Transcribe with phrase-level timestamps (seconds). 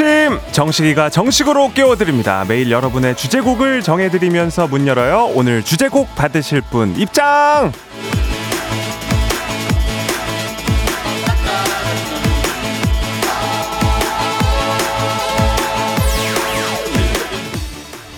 [0.00, 2.46] 아침 정식이가 정식으로 깨워드립니다.
[2.48, 5.30] 매일 여러분의 주제곡을 정해드리면서 문 열어요.
[5.34, 7.70] 오늘 주제곡 받으실 분 입장!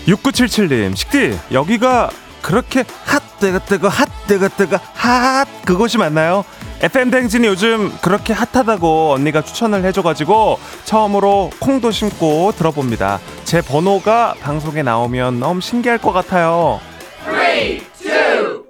[0.07, 2.11] 6977님, 식디, 여기가
[2.43, 6.45] 그렇게 핫, 뜨거, 뜨거, 핫, 뜨거, 뜨거, 핫, 그곳이 맞나요?
[6.83, 13.21] FM댕진이 요즘 그렇게 핫하다고 언니가 추천을 해줘가지고 처음으로 콩도 심고 들어봅니다.
[13.45, 16.81] 제 번호가 방송에 나오면 너무 신기할 것 같아요.
[17.25, 18.63] 3, 2, 1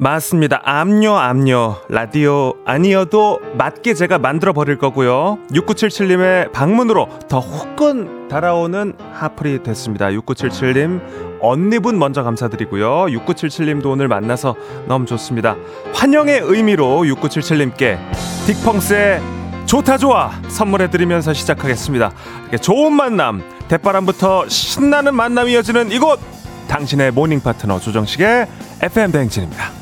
[0.00, 0.62] 맞습니다.
[0.64, 1.76] 암요, 암요.
[1.90, 5.38] 라디오 아니어도 맞게 제가 만들어 버릴 거고요.
[5.52, 10.06] 6977님의 방문으로 더 후끈 달아오는 하플이 됐습니다.
[10.06, 11.02] 6977님,
[11.42, 13.08] 언니분 먼저 감사드리고요.
[13.08, 14.56] 6977님도 오늘 만나서
[14.88, 15.56] 너무 좋습니다.
[15.92, 17.98] 환영의 의미로 6977님께
[18.46, 19.20] 딕펑스의
[19.66, 22.10] 좋다 좋아 선물해 드리면서 시작하겠습니다.
[22.62, 26.18] 좋은 만남, 대바람부터 신나는 만남이 이어지는 이곳!
[26.68, 28.46] 당신의 모닝 파트너 조정식의
[28.80, 29.79] FM 대행진입니다.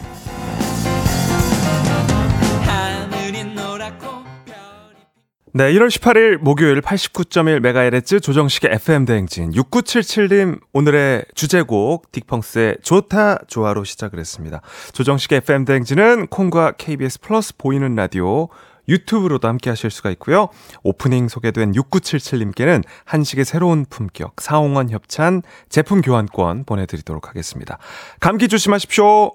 [5.59, 14.21] 네, 1월 18일 목요일 89.1MHz 조정식의 FM 대행진 6977님 오늘의 주제곡 딕펑스의 좋다 좋아로 시작을
[14.21, 14.61] 했습니다.
[14.93, 18.51] 조정식의 FM 대행진은 콩과 KBS 플러스 보이는 라디오
[18.89, 20.49] 유튜브로도 함께 하실 수가 있고요.
[20.85, 27.79] 오프닝 소개된 6977님께는 한식의 새로운 품격 사홍원 협찬 제품 교환권 보내드리도록 하겠습니다.
[28.21, 29.33] 감기 조심하십시오.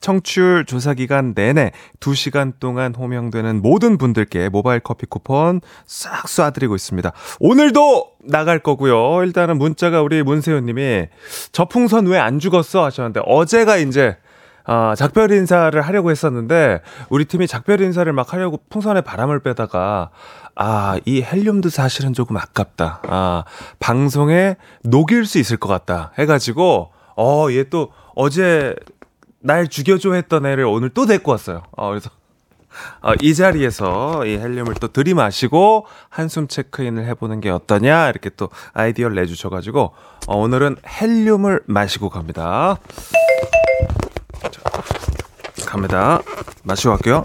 [0.00, 7.12] 청취율 조사 기간 내내 2시간 동안 호명되는 모든 분들께 모바일 커피 쿠폰 싹 쏴드리고 있습니다.
[7.40, 9.22] 오늘도 나갈 거고요.
[9.24, 11.06] 일단은 문자가 우리 문세윤 님이
[11.52, 14.16] 저 풍선 왜 안 죽었어 하셨는데 어제가 이제
[14.64, 20.10] 아, 작별 인사를 하려고 했었는데 우리 팀이 작별 인사를 막 하려고 풍선에 바람을 빼다가
[20.56, 23.00] 아, 이 헬륨도 사실은 조금 아깝다.
[23.08, 23.44] 아,
[23.78, 26.12] 방송에 녹일 수 있을 것 같다.
[26.18, 28.74] 해 가지고 어, 얘 또 어제
[29.40, 31.62] 날 죽여줘 했던 애를 오늘 또 데리고 왔어요.
[31.72, 32.10] 어, 그래서
[33.00, 39.16] 어, 이 자리에서 이 헬륨을 또 들이마시고 한숨 체크인을 해보는 게 어떠냐 이렇게 또 아이디어를
[39.16, 39.94] 내주셔가지고
[40.26, 42.76] 어, 오늘은 헬륨을 마시고 갑니다.
[44.50, 46.20] 자, 갑니다.
[46.64, 47.24] 마시고 갈게요.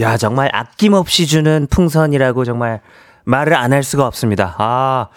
[0.00, 2.80] 야, 정말 아낌없이 주는 풍선이라고 정말
[3.24, 4.56] 말을 안 할 수가 없습니다.
[4.58, 5.08] 아,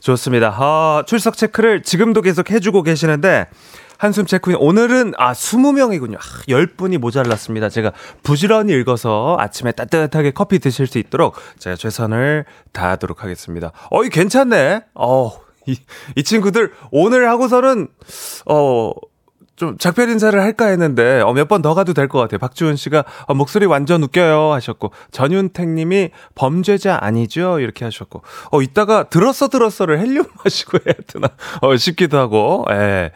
[0.00, 0.54] 좋습니다.
[0.58, 3.46] 아, 출석 체크를 지금도 계속 해주고 계시는데,
[3.98, 6.16] 한숨 체크인 오늘은 아 20명이군요.
[6.16, 7.68] 아, 10분이 모자랐습니다.
[7.68, 7.92] 제가
[8.24, 13.70] 부지런히 읽어서 아침에 따뜻하게 커피 드실 수 있도록 제가 최선을 다하도록 하겠습니다.
[13.90, 14.82] 어이 괜찮네.
[14.96, 15.30] 어.
[15.66, 15.76] 이,
[16.16, 17.86] 이 친구들 오늘 하고서는
[18.46, 18.90] 어
[19.62, 22.38] 좀 작별 인사를 할까 했는데 어, 몇 번 더 가도 될 것 같아요.
[22.40, 27.60] 박주은 씨가 어, 목소리 완전 웃겨요 하셨고 전윤택 님이 범죄자 아니죠?
[27.60, 31.28] 이렇게 하셨고 어 이따가 들었어 들었어를 헬륨 마시고 해야 되나
[31.60, 33.12] 어 싶기도 하고 예.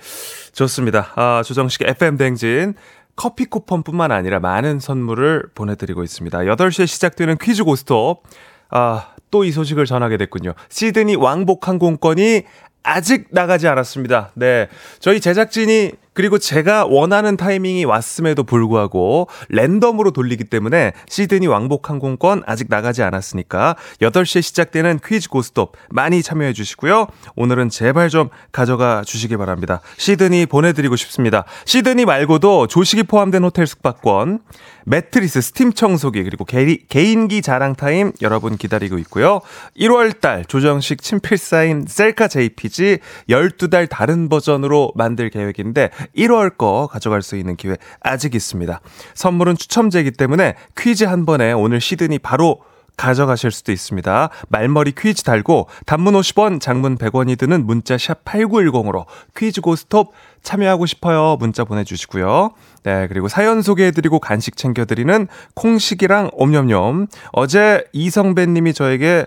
[0.52, 1.12] 좋습니다.
[1.16, 2.74] 아, 조정식 FM 댕진
[3.16, 6.38] 커피 쿠폰뿐만 아니라 많은 선물을 보내드리고 있습니다.
[6.38, 8.22] 8시에 시작되는 퀴즈 고스톱.
[8.70, 10.54] 아, 또 이 소식을 전하게 됐군요.
[10.68, 12.44] 시드니 왕복 항공권이
[12.84, 14.30] 아직 나가지 않았습니다.
[14.34, 14.68] 네.
[15.00, 22.68] 저희 제작진이 그리고 제가 원하는 타이밍이 왔음에도 불구하고 랜덤으로 돌리기 때문에 시드니 왕복 항공권 아직
[22.70, 27.08] 나가지 않았으니까 8시에 시작되는 퀴즈 고스톱 많이 참여해 주시고요.
[27.36, 29.82] 오늘은 제발 좀 가져가 주시기 바랍니다.
[29.98, 31.44] 시드니 보내드리고 싶습니다.
[31.66, 34.40] 시드니 말고도 조식이 포함된 호텔 숙박권,
[34.86, 39.40] 매트리스, 스팀 청소기, 그리고 개, 개인기 자랑 타임 여러분 기다리고 있고요.
[39.78, 47.36] 1월달 조정식 친필 사인 셀카 JPG 12달 다른 버전으로 만들 계획인데 1월 거 가져갈 수
[47.36, 48.80] 있는 기회 아직 있습니다.
[49.14, 52.60] 선물은 추첨제이기 때문에 퀴즈 한 번에 오늘 시드니 바로
[52.96, 54.30] 가져가실 수도 있습니다.
[54.48, 59.04] 말머리 퀴즈 달고 단문 50원, 장문 100원이 드는 문자 샵 8910으로
[59.36, 60.12] 퀴즈 고스톱
[60.42, 61.36] 참여하고 싶어요.
[61.38, 62.50] 문자 보내주시고요.
[62.84, 67.06] 네, 그리고 사연 소개해드리고 간식 챙겨드리는 콩식이랑 옴념념.
[67.32, 69.26] 어제 이성배 님이 저에게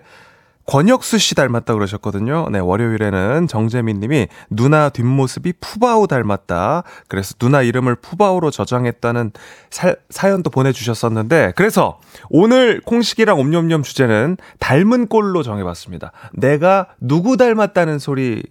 [0.70, 2.48] 권혁수 씨 닮았다 그러셨거든요.
[2.52, 6.84] 네, 월요일에는 정재민 님이 누나 뒷모습이 푸바오 닮았다.
[7.08, 9.32] 그래서 누나 이름을 푸바오로 저장했다는
[9.72, 12.00] 사, 사연도 보내주셨었는데, 그래서
[12.30, 16.12] 오늘 콩식이랑 옴념념 주제는 닮은 꼴로 정해봤습니다.
[16.34, 18.44] 내가 누구 닮았다는 소리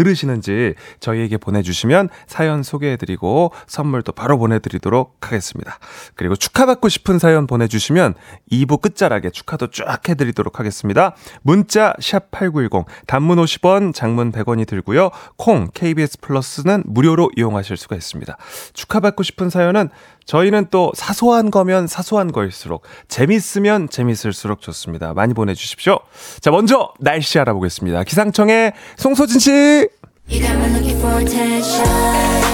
[0.00, 5.78] 들으시는지 저희에게 보내주시면 사연 소개해드리고 선물도 바로 보내드리도록 하겠습니다.
[6.14, 8.14] 그리고 축하받고 싶은 사연 보내주시면
[8.50, 11.14] 2부 끝자락에 축하도 쫙 해드리도록 하겠습니다.
[11.42, 15.10] 문자 샵 8910 단문 50원 장문 100원이 들고요.
[15.36, 18.36] 콩 KBS 플러스는 무료로 이용하실 수가 있습니다.
[18.72, 19.90] 축하받고 싶은 사연은
[20.24, 25.12] 저희는 또 사소한 거면 사소한 거일수록 재밌으면 재밌을수록 좋습니다.
[25.14, 25.98] 많이 보내주십시오.
[26.40, 28.04] 자, 먼저 날씨 알아보겠습니다.
[28.04, 29.88] 기상청의 송소진 씨.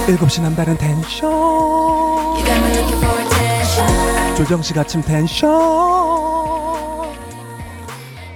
[0.06, 1.30] 7시 남다른 텐션.
[4.36, 5.50] 조정식 아침 텐션.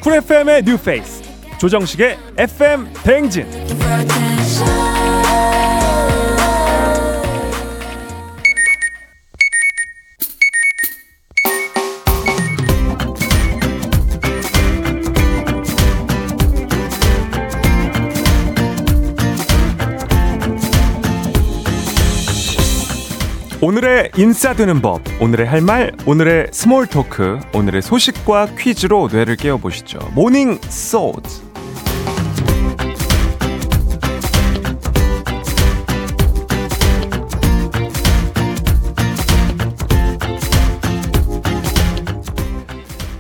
[0.03, 1.23] 쿨 FM의 뉴 페이스.
[1.59, 3.47] 조정식의 FM 대행진.
[23.62, 29.99] 오늘의 인싸되는 법, 오늘의 할 말, 오늘의 스몰 토크, 오늘의 소식과 퀴즈로 뇌를 깨워보시죠.
[30.15, 31.43] 모닝 쏘스.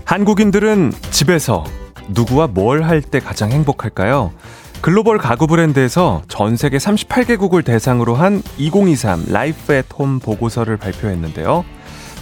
[0.04, 1.64] 한국인들은 집에서
[2.08, 4.32] 누구와 뭘 할 때 가장 행복할까요?
[4.80, 11.66] 글로벌 가구 브랜드에서 전 세계 38개국을 대상으로 한 2023 Life at Home 보고서를 발표했는데요.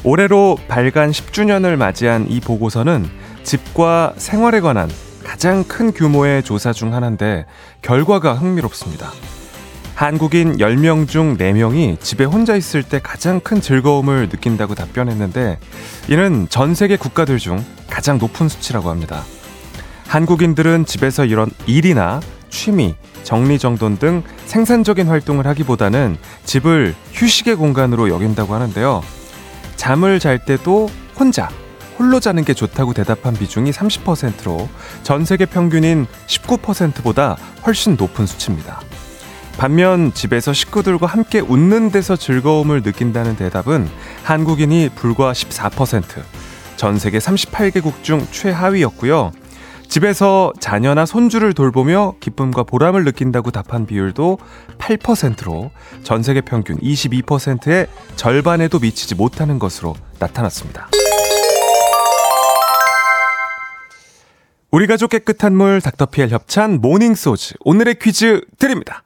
[0.03, 3.09] 올해로 발간 10주년을 맞이한 이 보고서는
[3.45, 4.91] 집과 생활에 관한
[5.23, 7.47] 가장 큰 규모의 조사 중 하나인데
[7.81, 9.13] 결과가 흥미롭습니다.
[9.95, 15.61] 한국인 10명 중 4명이 집에 혼자 있을 때 가장 큰 즐거움을 느낀다고 답변했는데
[16.09, 19.23] 이는 전 세계 국가들 중 가장 높은 수치라고 합니다.
[20.09, 22.21] 한국인들은 집에서 이런 일이나
[22.51, 29.03] 취미, 정리정돈 등 생산적인 활동을 하기보다는 집을 휴식의 공간으로 여긴다고 하는데요.
[29.77, 31.49] 잠을 잘 때도 혼자,
[31.99, 34.69] 홀로 자는 게 좋다고 대답한 비중이 30%로
[35.03, 37.37] 전 세계 평균인 19%보다
[37.67, 38.81] 훨씬 높은 수치입니다.
[39.59, 43.89] 반면 집에서 식구들과 함께 웃는 데서 즐거움을 느낀다는 대답은
[44.23, 46.05] 한국인이 불과 14%,
[46.77, 49.33] 전 세계 38개국 중 최하위였고요.
[49.89, 54.39] 집에서 자녀나 손주를 돌보며 기쁨과 보람을 느낀다고 답한 비율도
[54.79, 55.71] 8%로
[56.03, 60.89] 전 세계 평균 22%의 절반에도 미치지 못하는 것으로 나타났습니다.
[64.71, 69.03] 우리 가족 깨끗한 물 닥터피엘 협찬 모닝소즈 오늘의 퀴즈 드립니다.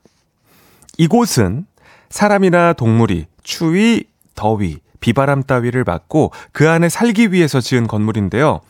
[0.98, 1.66] 이곳은
[2.10, 4.04] 사람이나 동물이 추위,
[4.34, 8.60] 더위, 비바람 따위를 맞고 그 안에 살기 위해서 지은 건물인데요.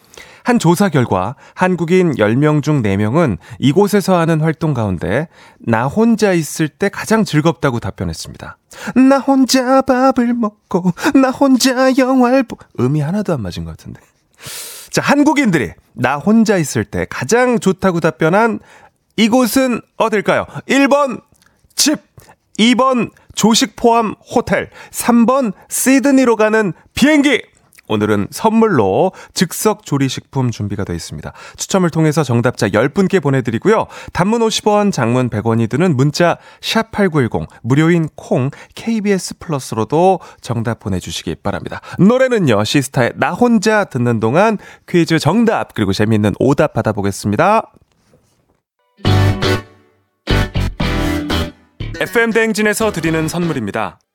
[0.44, 6.88] 한 조사 결과 한국인 10명 중 4명은 이곳에서 하는 활동 가운데 나 혼자 있을 때
[6.88, 8.56] 가장 즐겁다고 답변했습니다.
[9.08, 14.00] 나 혼자 밥을 먹고 나 혼자 영화를 보 음이 하나도 안 맞은 것 같은데.
[14.90, 18.61] 자, 한국인들이 나 혼자 있을 때 가장 좋다고 답변한
[19.16, 20.46] 이곳은 어딜까요?
[20.68, 21.22] 1번
[21.75, 22.00] 집,
[22.58, 27.42] 2번 조식 포함 호텔, 3번 시드니로 가는 비행기.
[27.92, 31.32] 오늘은 선물로 즉석 조리식품 준비가 되어 있습니다.
[31.56, 33.87] 추첨을 통해서 정답자 10분께 보내드리고요.
[34.12, 41.80] 단문 50원, 장문 100원이 드는 문자 샵8910 무료인 콩 KBS 플러스로도 정답 보내주시기 바랍니다.
[41.99, 42.64] 노래는요.
[42.64, 44.58] 시스타의 나 혼자 듣는 동안
[44.88, 47.72] 퀴즈 정답 그리고 재미있는 오답 받아보겠습니다.
[52.00, 54.00] FM 대행진에서 드리는 선물입니다.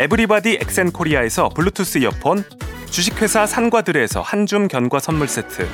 [0.00, 2.44] 에브리바디 엑센 코리아에서 블루투스 이어폰
[2.88, 5.66] 주식회사 산과들에서 한줌 견과 선물 세트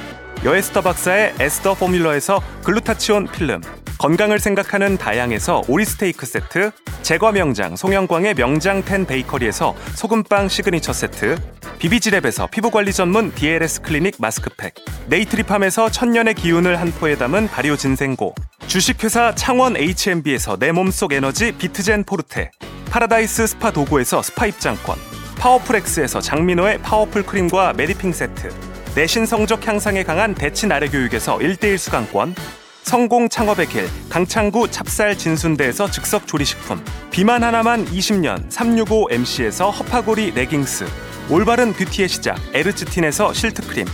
[0.47, 3.61] 여에스더 박사의 에스더 포뮬러에서 글루타치온 필름
[3.99, 11.37] 건강을 생각하는 다양에서 오리 스테이크 세트, 제과 명장 송영광의 명장 텐 베이커리에서 소금빵 시그니처 세트,
[11.78, 14.75] 비비지랩에서 피부관리 전문 DLS 클리닉 마스크팩
[15.07, 18.35] 네이트리팜에서 천년의 기운을 한 포에 담은 발효 진생고
[18.66, 22.50] 주식회사 창원 H&B에서 내 몸속 에너지 비트젠 포르테
[22.95, 24.97] 파라다이스 스파 도고에서 스파 입장권
[25.41, 28.55] 파워풀엑스에서 장민호의 파워풀 크림과 메디핑 세트
[28.95, 32.37] 내신 성적 향상에 강한 대치 나래 교육에서 1대1 수강권
[32.85, 40.87] 성공 창업의 길 강창구 찹쌀 진순대에서 즉석 조리식품 비만 하나만 20년 365MC에서 허파고리 레깅스
[41.31, 43.89] 올바른 뷰티의 시작 에르츠틴에서 실트 크림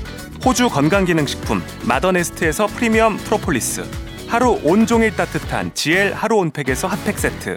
[0.45, 3.83] 호주 건강기능식품 마더네스트에서 프리미엄 프로폴리스
[4.28, 7.57] 하루 온종일 따뜻한 GL 하루 온팩에서 핫팩 세트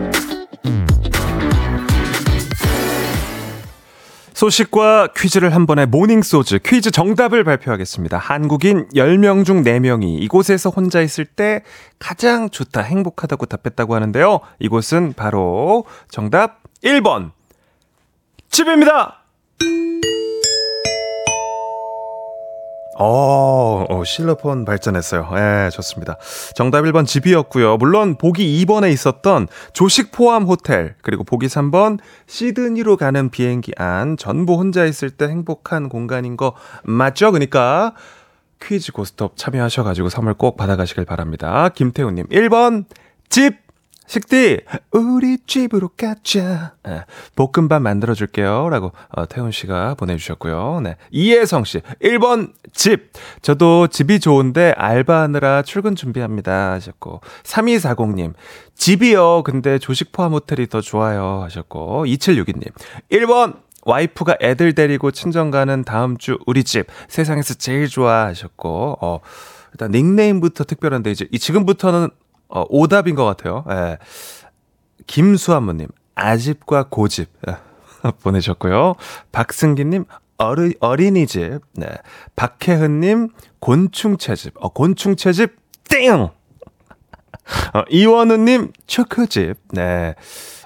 [4.41, 8.17] 소식과 퀴즈를 한 번에 모닝 소즈 퀴즈 정답을 발표하겠습니다.
[8.17, 11.61] 한국인 10명 중 4명이 이곳에서 혼자 있을 때
[11.99, 14.39] 가장 좋다, 행복하다고 답했다고 하는데요.
[14.57, 17.33] 이곳은 바로 정답 1번.
[18.49, 19.20] 집입니다!
[23.03, 25.27] 어, 어, 실로폰 발전했어요.
[25.33, 26.17] 예, 좋습니다.
[26.53, 27.77] 정답 1번 집이었고요.
[27.77, 34.53] 물론 보기 2번에 있었던 조식 포함 호텔, 그리고 보기 3번 시드니로 가는 비행기 안, 전부
[34.53, 36.53] 혼자 있을 때 행복한 공간인 거
[36.83, 37.31] 맞죠?
[37.31, 37.95] 그러니까
[38.61, 41.69] 퀴즈 고스톱 참여하셔 가지고 선물 꼭 받아 가시길 바랍니다.
[41.69, 42.85] 김태우 님, 1번
[43.29, 43.60] 집!
[44.11, 44.59] 식디,
[44.91, 46.73] 우리 집으로 가자.
[46.83, 47.05] 네,
[47.37, 48.67] 볶음밥 만들어줄게요.
[48.67, 50.81] 라고, 어, 태훈 씨가 보내주셨고요.
[50.83, 50.97] 네.
[51.11, 53.13] 이혜성 씨, 1번 집.
[53.41, 56.73] 저도 집이 좋은데 알바하느라 출근 준비합니다.
[56.73, 57.21] 하셨고.
[57.43, 58.33] 3240님,
[58.75, 59.43] 집이요.
[59.43, 61.41] 근데 조식 포함 호텔이 더 좋아요.
[61.43, 62.03] 하셨고.
[62.05, 62.67] 2762님,
[63.13, 69.19] 1번 와이프가 애들 데리고 친정 가는 다음 주 우리 집 세상에서 제일 좋아 하셨고 어
[69.71, 72.09] 일단 닉네임부터 특별한데 이제 지금부터는
[72.51, 73.63] 어, 오답인 것 같아요.
[73.69, 73.97] 예.
[75.07, 77.29] 김수한무님, 아집과 고집.
[77.47, 77.55] 예.
[78.23, 78.95] 보내셨고요.
[79.31, 80.05] 박승기님,
[80.37, 81.59] 어리, 어린이집.
[81.73, 81.87] 네.
[82.35, 83.29] 박혜은님,
[83.59, 84.53] 곤충채집.
[84.59, 85.55] 어, 곤충채집,
[85.87, 86.11] 띵!
[87.73, 89.55] 어, 이원우님, 초크집.
[89.73, 90.15] 네.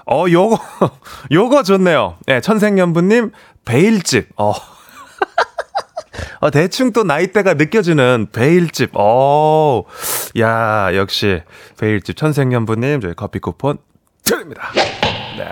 [0.06, 0.58] 어, 요거,
[1.32, 2.16] 요거 좋네요.
[2.28, 3.32] 예, 네, 천생연분님,
[3.64, 4.30] 베일집.
[4.36, 4.52] 어.
[6.40, 8.90] 어, 대충 또 나이대가 느껴지는 베일집.
[8.94, 9.84] 어,
[10.38, 11.42] 야, 역시
[11.78, 13.78] 베일집 천생연분님 저희 커피 쿠폰
[14.22, 14.70] 드립니다.
[15.38, 15.46] 네.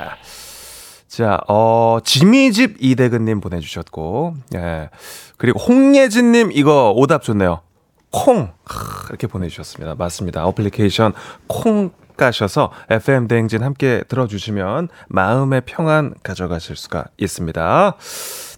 [1.09, 4.90] 자, 어, 지미집 이대근님 보내주셨고, 예.
[5.37, 7.61] 그리고 홍예진님 이거 오답 좋네요.
[8.11, 8.52] 콩.
[9.09, 9.94] 이렇게 보내주셨습니다.
[9.97, 10.44] 맞습니다.
[10.47, 11.12] 어플리케이션
[11.47, 17.97] 콩 가셔서 FM 대행진 함께 들어주시면 마음의 평안 가져가실 수가 있습니다.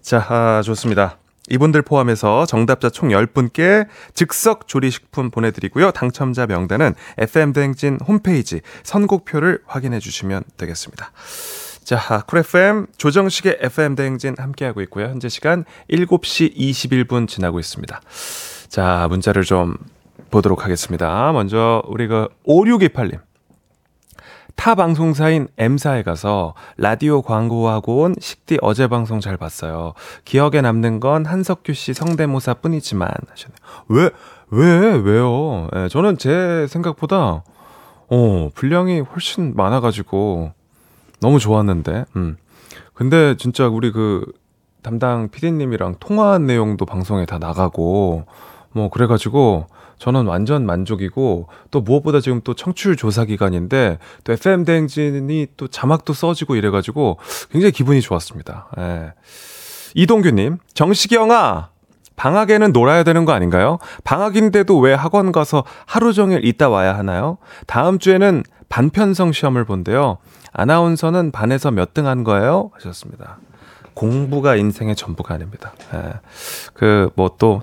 [0.03, 1.19] 자, 아, 좋습니다.
[1.51, 5.93] 이분들 포함해서 정답자 총 10분께 즉석 조리식품 보내드리고요.
[5.93, 11.13] 당첨자 명단은 FM대행진 홈페이지 선곡표를 확인해 주시면 되겠습니다.
[11.85, 15.07] 자, 쿨 FM 조정식의 FM 대행진 함께하고 있고요.
[15.07, 18.01] 현재 시간 7시 21분 지나고 있습니다.
[18.69, 19.77] 자, 문자를 좀
[20.31, 21.31] 보도록 하겠습니다.
[21.33, 23.26] 먼저 우리 그 5628님.
[24.57, 29.93] 타 방송사인 M사에 가서 라디오 광고하고 온 식디 어제 방송 잘 봤어요.
[30.25, 33.59] 기억에 남는 건 한석규 씨 성대모사 뿐이지만 하셨네요.
[33.89, 34.11] 왜,
[34.51, 35.69] 왜, 왜요?
[35.77, 37.45] 예, 저는 제 생각보다,
[38.09, 40.53] 어, 분량이 훨씬 많아가지고
[41.21, 42.37] 너무 좋았는데, 음.
[42.95, 44.25] 근데 진짜 우리 그
[44.83, 48.25] 담당 PD님이랑 통화한 내용도 방송에 다 나가고,
[48.73, 49.67] 뭐, 그래가지고,
[49.99, 56.13] 저는 완전 만족이고 또 무엇보다 지금 또 청취율 조사 기간인데 또 FM 대행진이 또 자막도
[56.13, 57.19] 써지고 이래가지고
[57.51, 58.69] 굉장히 기분이 좋았습니다.
[58.79, 59.13] 예.
[59.95, 61.69] 이동규님, 정식영아,
[62.17, 63.79] 방학에는 놀아야 되는 거 아닌가요?
[64.05, 67.39] 방학인데도 왜 학원 가서 하루 종일 있다 와야 하나요?
[67.67, 70.19] 다음 주에는 반편성 시험을 본대요.
[70.53, 72.71] 아나운서는 반에서 몇 등 한 거예요?
[72.75, 73.39] 하셨습니다.
[73.95, 75.73] 공부가 인생의 전부가 아닙니다.
[75.95, 76.13] 예.
[76.75, 77.63] 그, 뭐 또,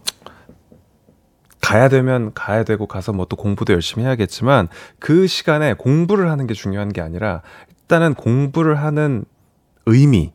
[1.63, 4.67] 가야 되면 가야 되고 가서 뭐 또 공부도 열심히 해야겠지만
[4.99, 9.23] 그 시간에 공부를 하는 게 중요한 게 아니라 일단은 공부를 하는
[9.85, 10.33] 의미,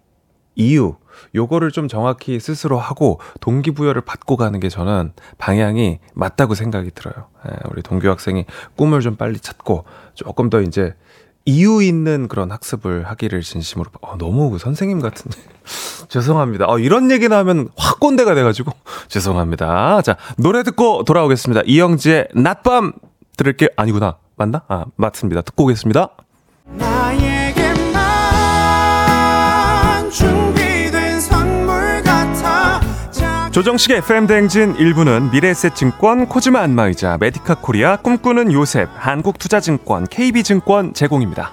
[0.55, 0.97] 이유,
[1.35, 7.27] 요거를 좀 정확히 스스로 하고 동기부여를 받고 가는 게 저는 방향이 맞다고 생각이 들어요.
[7.47, 10.95] 예, 우리 동교 학생이 꿈을 좀 빨리 찾고 조금 더 이제
[11.49, 15.31] 이유 있는 그런 학습을 하기를 진심으로 어, 너무 그 선생님 같은
[16.11, 16.67] 죄송합니다.
[16.69, 18.73] 어, 이런 얘기 나오면 확 꼰대가 돼가지고
[19.09, 20.03] 죄송합니다.
[20.03, 21.63] 자 노래 듣고 돌아오겠습니다.
[21.65, 22.93] 이영지의 낮밤
[23.39, 24.63] 들을게 아니구나 맞나?
[24.69, 25.41] 아 맞습니다.
[25.41, 26.11] 듣고 오겠습니다.
[26.67, 27.28] 나에
[33.59, 41.53] 조정식의 FM대행진 1부는 미래에셋증권, 코지마 안마의자, 메디카 코리아, 꿈꾸는 요셉, 한국투자증권, KB증권 제공입니다.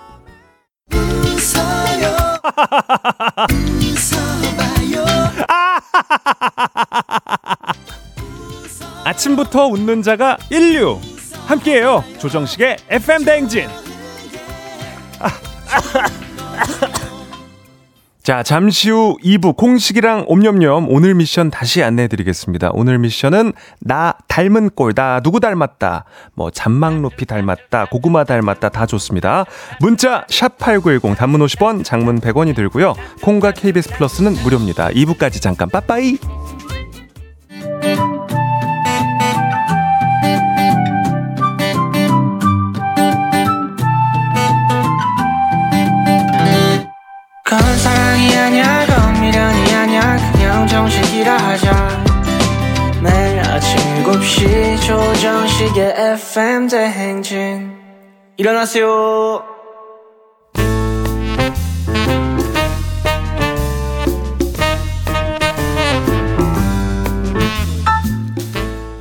[9.03, 10.99] 아침부터 웃는 자가 인류.
[11.47, 12.03] 함께해요.
[12.19, 13.67] 조정식의 FM대행진
[18.25, 22.71] 자, 잠시 후 2부 공식이랑 옴념념 오늘 미션 다시 안내해 드리겠습니다.
[22.73, 28.87] 오늘 미션은 나 닮은 꼴, 나 누구 닮았다, 뭐 잔망 높이 닮았다, 고구마 닮았다 다
[28.87, 29.45] 좋습니다.
[29.79, 32.95] 문자 샵8910 단문 50원, 장문 100원이 들고요.
[33.21, 34.87] 콩과 KBS 플러스는 무료입니다.
[34.87, 36.17] 2부까지 잠깐 빠빠이.
[58.45, 59.43] 일어나세요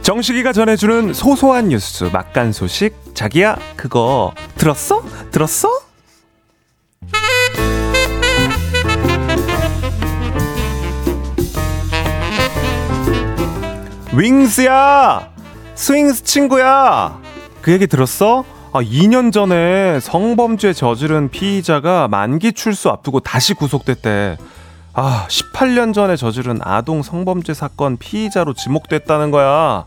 [0.00, 2.94] 정식이가 전해주는 소소한 뉴스, 막간 소식.
[3.14, 5.02] 자기야, 그거 들었어?
[5.30, 5.68] 들었어?
[14.14, 15.32] 윙스야!
[15.74, 17.20] 스윙스 친구야!
[17.62, 18.44] 그 얘기 들었어?
[18.76, 24.36] 아, 2년 전에 성범죄 저지른 피의자가 만기 출소 앞두고 다시 구속됐대.
[24.94, 29.84] 아, 18년 전에 저지른 아동 성범죄 사건 피의자로 지목됐다는 거야.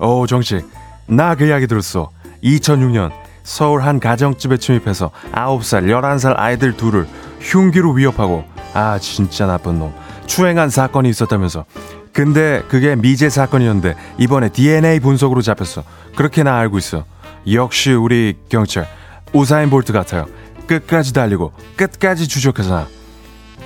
[0.00, 0.68] 어, 정식.
[1.06, 2.10] 나 그 이야기 들었어.
[2.42, 3.12] 2006년
[3.44, 7.06] 서울 한 가정집에 침입해서 9살, 11살 아이들 둘을
[7.40, 9.94] 흉기로 위협하고 아, 진짜 나쁜 놈.
[10.26, 11.64] 추행한 사건이 있었다면서.
[12.12, 15.84] 근데 그게 미제 사건이었는데 이번에 DNA 분석으로 잡혔어.
[16.16, 17.04] 그렇게 나 알고 있어.
[17.52, 18.86] 역시 우리 경찰
[19.32, 20.26] 우사인 볼트 같아요.
[20.66, 22.86] 끝까지 달리고 끝까지 추적하잖아.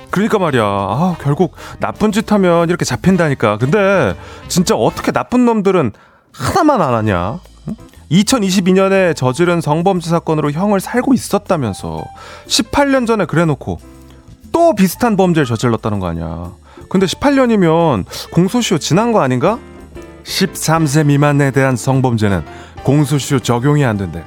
[0.09, 0.63] 그러니까 말이야.
[0.63, 3.57] 아, 결국 나쁜 짓 하면 이렇게 잡힌다니까.
[3.57, 4.15] 근데
[4.47, 5.91] 진짜 어떻게 나쁜 놈들은
[6.33, 7.39] 하나만 안 하냐?
[8.11, 12.03] 2022년에 저지른 성범죄 사건으로 형을 살고 있었다면서
[12.47, 13.79] 18년 전에 그래놓고
[14.51, 16.51] 또 비슷한 범죄를 저질렀다는 거 아니야.
[16.89, 19.59] 근데 18년이면 공소시효 지난 거 아닌가?
[20.29, 22.45] 13세 미만에 대한 성범죄는
[22.83, 24.23] 공소시효 적용이 안 된대.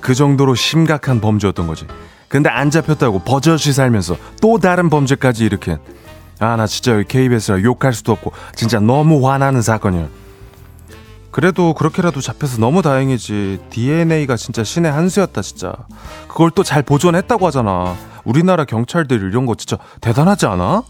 [0.00, 1.86] 그 정도로 심각한 범죄였던 거지.
[2.28, 5.78] 근데 안 잡혔다고 버젓이 살면서 또 다른 범죄까지 일으킨.
[6.38, 10.08] 아, 나 진짜 여기 KBS라 욕할 수도 없고 진짜 너무 화나는 사건이야.
[11.30, 13.60] 그래도 그렇게라도 잡혀서 너무 다행이지.
[13.70, 15.74] DNA가 진짜 신의 한 수였다, 진짜.
[16.28, 17.96] 그걸 또 잘 보존했다고 하잖아.
[18.24, 20.82] 우리나라 경찰들 이런 거 진짜 대단하지 않아?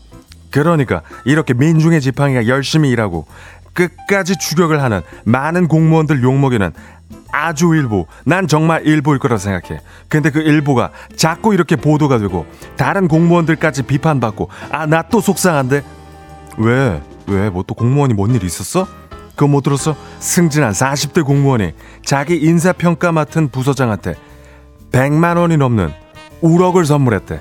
[0.50, 3.26] 그러니까 이렇게 민중의 지팡이가 열심히 일하고
[3.72, 6.72] 끝까지 추격을 하는 많은 공무원들 욕먹이는
[7.32, 12.44] 아주 일부 난 정말 일부일 거라 생각해 근데 그 일부가 자꾸 이렇게 보도가 되고
[12.76, 15.82] 다른 공무원들까지 비판받고 아 나 또 속상한데
[16.58, 17.00] 왜?
[17.28, 17.50] 왜?
[17.50, 18.86] 뭐 또 공무원이 뭔 일 있었어?
[19.30, 19.94] 그거 못 들었어?
[20.18, 21.72] 승진한 40대 공무원이
[22.04, 24.14] 자기 인사평가 맡은 부서장한테
[24.92, 25.92] 100만 원이 넘는
[26.42, 27.40] 1억을 선물했대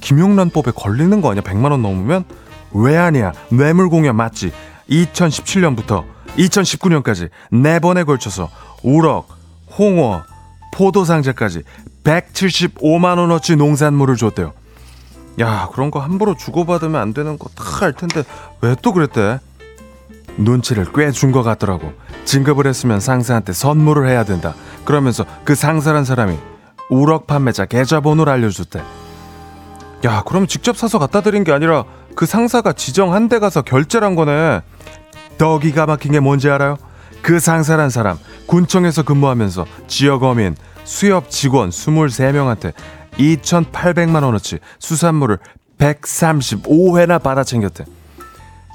[0.00, 1.42] 김용란법에 걸리는 거 아니야?
[1.42, 2.24] 100만 원 넘으면?
[2.72, 3.32] 왜 아니야?
[3.50, 4.52] 뇌물공여 맞지?
[4.90, 6.04] 2017년부터
[6.36, 8.50] 2019년까지 네 번에 걸쳐서
[8.82, 9.28] 우럭,
[9.78, 10.22] 홍어,
[10.72, 11.62] 포도상자까지
[12.04, 14.52] 175만 원어치 농산물을 줬대요.
[15.40, 18.22] 야, 그런 거 함부로 주고받으면 안 되는 거 다 알 텐데
[18.62, 19.38] 왜 또 그랬대?
[20.36, 21.92] 눈치를 꽤 준 것 같더라고.
[22.24, 24.54] 진급을 했으면 상사한테 선물을 해야 된다.
[24.84, 26.36] 그러면서 그 상사란 사람이
[26.88, 28.82] 우럭 판매자 계좌번호를 알려줬대.
[30.06, 34.14] 야, 그럼 직접 사서 갖다 드린 게 아니라 그 상사가 지정한 데 가서 결제를 한
[34.14, 34.62] 거네.
[35.40, 36.76] 더 기가 막힌 게 뭔지 알아요?
[37.22, 42.74] 그 상사란 사람 군청에서 근무하면서 지역 어민, 수협 직원 23명한테
[43.12, 45.38] 2,800만 원어치 수산물을
[45.78, 47.86] 135회나 받아 챙겼대.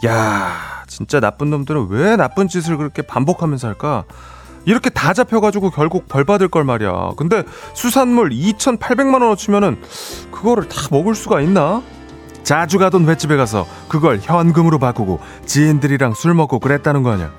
[0.07, 0.53] 야,
[0.87, 4.05] 진짜 나쁜 놈들은 왜 나쁜 짓을 그렇게 반복하면서 할까?
[4.65, 7.11] 이렇게 다 잡혀가지고 결국 벌 받을 걸 말이야.
[7.15, 7.43] 근데
[7.75, 9.83] 수산물 2,800만 원어치면은
[10.31, 11.83] 그거를 다 먹을 수가 있나?
[12.45, 17.31] 자주 가던 횟집에 가서 그걸 현금으로 바꾸고 지인들이랑 술 먹고 그랬다는 거 아니야.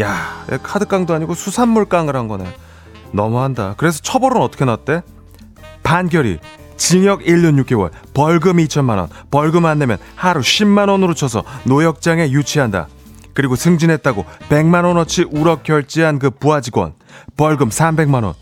[0.00, 2.46] 야, 카드깡도 아니고 수산물 깡을 한 거네.
[3.12, 3.74] 너무한다.
[3.76, 5.02] 그래서 처벌은 어떻게 났대?
[5.82, 6.38] 판결이
[6.78, 12.88] 징역 1년 6개월, 벌금 2천만 원, 벌금 안 내면 하루 10만 원으로 쳐서 노역장에 유치한다.
[13.34, 16.94] 그리고 승진했다고 100만 원어치 우럭 결제한 그 부하 직원
[17.36, 18.32] 벌금 300만 원.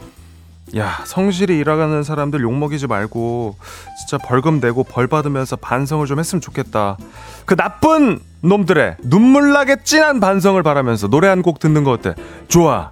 [0.76, 3.57] 야, 성실히 일하는 사람들 욕먹이지 말고
[3.98, 6.98] 진짜 벌금 내고 벌 받으면서 반성을 좀 했으면 좋겠다.
[7.46, 12.14] 그 나쁜 놈들의 눈물 나게 진한 반성을 바라면서 노래 한 곡 듣는 거 어때?
[12.48, 12.90] 좋아.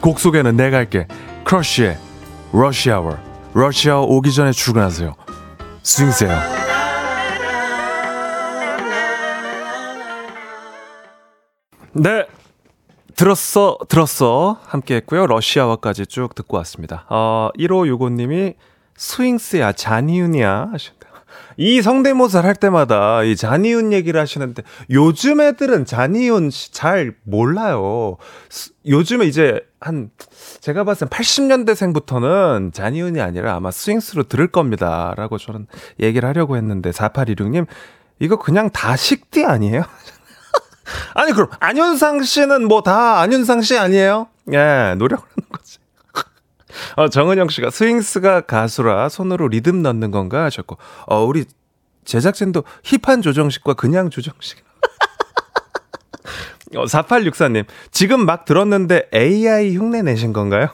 [0.00, 1.06] 곡 소개는 내가 할게.
[1.44, 1.98] 크러쉬의
[2.52, 3.18] 러시아워.
[3.52, 5.14] 러시아워 오기 전에 출근하세요.
[5.82, 6.38] 스윙세요.
[11.92, 12.26] 네.
[13.18, 14.60] 들었어, 들었어.
[14.64, 15.26] 함께 했고요.
[15.26, 17.04] 러시아와까지 쭉 듣고 왔습니다.
[17.08, 18.54] 어, 1565님이
[18.96, 20.68] 스윙스야, 잔이윤이야.
[20.70, 21.08] 하셨다.
[21.56, 28.18] 이 성대모사를 할 때마다 이 잔이윤 얘기를 하시는데 요즘 애들은 잔이윤 잘 몰라요.
[28.50, 30.10] 스, 요즘에 이제 한
[30.60, 35.12] 제가 봤을 땐 80년대생부터는 잔이윤이 아니라 아마 스윙스로 들을 겁니다.
[35.16, 35.66] 라고 저는
[35.98, 37.66] 얘기를 하려고 했는데 4816님
[38.20, 39.82] 이거 그냥 다 식디 아니에요?
[41.14, 44.28] 아니 그럼 안윤상 씨는 뭐 다 안윤상 씨 아니에요?
[44.52, 45.78] 예, 노력을 하는 거지.
[46.96, 51.44] 어, 정은영 씨가 스윙스가 가수라 손으로 리듬 넣는 건가 하셨고, 어, 우리
[52.04, 54.64] 제작진도 힙한 조정식과 그냥 조정식.
[56.76, 60.68] 어, 4864님, 지금 막 들었는데 AI 흉내 내신 건가요?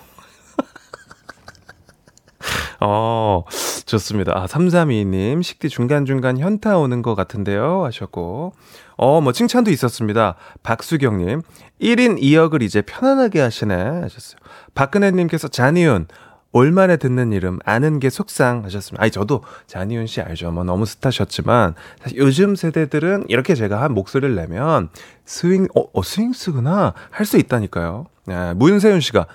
[2.80, 3.44] 어,
[3.86, 4.32] 좋습니다.
[4.36, 7.84] 아, 3322님, 식디 중간중간 현타 오는 것 같은데요.
[7.84, 8.52] 하셨고.
[8.96, 10.36] 어, 뭐, 칭찬도 있었습니다.
[10.62, 11.42] 박수경 님,
[11.80, 13.74] 1인 2역을 이제 편안하게 하시네.
[13.74, 14.38] 하셨어요.
[14.74, 16.06] 박근혜 님께서 잔이윤,
[16.52, 19.02] 올만에 듣는 이름, 아는 게 속상 하셨습니다.
[19.02, 20.52] 아니, 저도 잔이윤 씨 알죠.
[20.52, 21.74] 뭐, 너무 스타셨지만,
[22.14, 24.88] 요즘 세대들은 이렇게 제가 한 목소리를 내면,
[25.24, 26.94] 스윙, 어, 어 스윙스구나.
[27.10, 28.06] 할 수 있다니까요.
[28.30, 29.26] 예, 문세윤 씨가,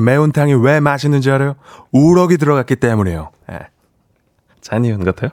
[0.00, 1.56] 매운탕이 왜 맛있는지 알아요?
[1.90, 3.30] 우럭이 들어갔기 때문이에요.
[3.50, 3.58] 예.
[4.60, 5.30] 잔이윤 같아요?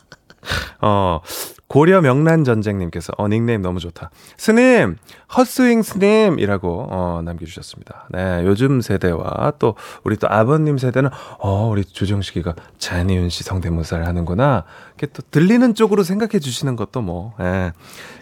[0.80, 1.20] 어,
[1.68, 4.10] 고려 명란 전쟁님께서 어 닉네임 너무 좋다.
[4.36, 4.96] 스님
[5.36, 8.06] 헛스윙 스님이라고 어 남겨주셨습니다.
[8.10, 9.74] 네 요즘 세대와 또
[10.04, 14.64] 우리 또 아버님 세대는 어 우리 조정식이가 잔이윤 씨 성대모사를 하는구나.
[14.96, 17.72] 이렇게 또 들리는 쪽으로 생각해 주시는 것도 뭐 예,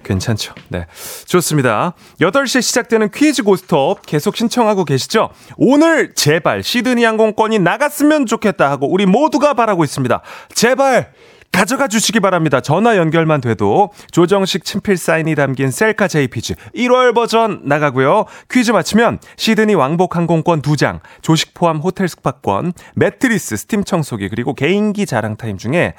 [0.04, 0.54] 괜찮죠.
[0.68, 0.86] 네
[1.26, 1.92] 좋습니다.
[2.20, 5.30] 8시에 시작되는 퀴즈 고스톱 계속 신청하고 계시죠?
[5.58, 10.22] 오늘 제발 시드니 항공권이 나갔으면 좋겠다 하고 우리 모두가 바라고 있습니다.
[10.54, 11.12] 제발
[11.54, 12.60] 가져가 주시기 바랍니다.
[12.60, 18.24] 전화 연결만 돼도 조정식 친필 사인이 담긴 셀카 JPG 1월 버전 나가고요.
[18.50, 25.06] 퀴즈 맞히면 시드니 왕복 항공권 2장, 조식 포함 호텔 숙박권, 매트리스, 스팀 청소기 그리고 개인기
[25.06, 25.94] 자랑 타임 중에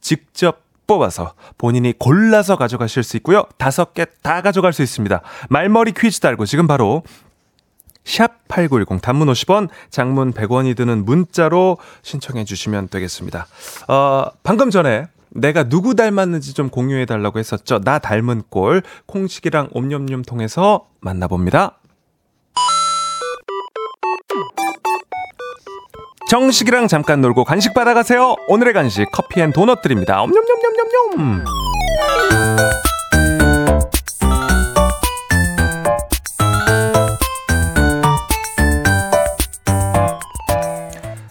[0.00, 3.44] 직접 뽑아서 본인이 골라서 가져가실 수 있고요.
[3.58, 5.20] 다섯 개 다 가져갈 수 있습니다.
[5.50, 7.02] 말머리 퀴즈 달고 지금 바로
[8.04, 13.46] 샵 8910 단문 50원, 장문 100원이 드는 문자로 신청해 주시면 되겠습니다.
[13.88, 17.80] 어, 방금 전에 내가 누구 닮았는지 좀 공유해 달라고 했었죠.
[17.80, 21.78] 나 닮은 꼴 콩식이랑 옴념념 통해서 만나봅니다.
[26.28, 28.36] 정식이랑 잠깐 놀고 간식 받아가세요.
[28.48, 30.22] 오늘의 간식 커피 and 도넛 드립니다.
[30.22, 31.44] 옴념념념념념.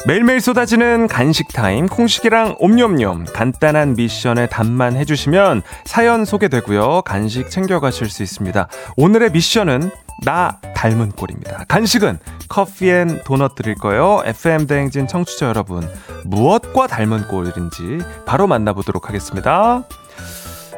[0.10, 7.04] 매일매일 쏟아지는 간식 타임 콩식이랑 옴념념 간단한 미션에 답만 해주시면 사연 소개되고요.
[7.04, 8.68] 간식 챙겨가실 수 있습니다.
[8.98, 9.92] 오늘의 미션은
[10.24, 11.66] 나 닮은 꼴입니다.
[11.68, 12.18] 간식은
[12.48, 14.24] 커피앤 도넛 드릴 거예요.
[14.26, 15.88] FM 대행진 청취자 여러분
[16.26, 19.84] 무엇과 닮은 꼴인지 바로 만나보도록 하겠습니다.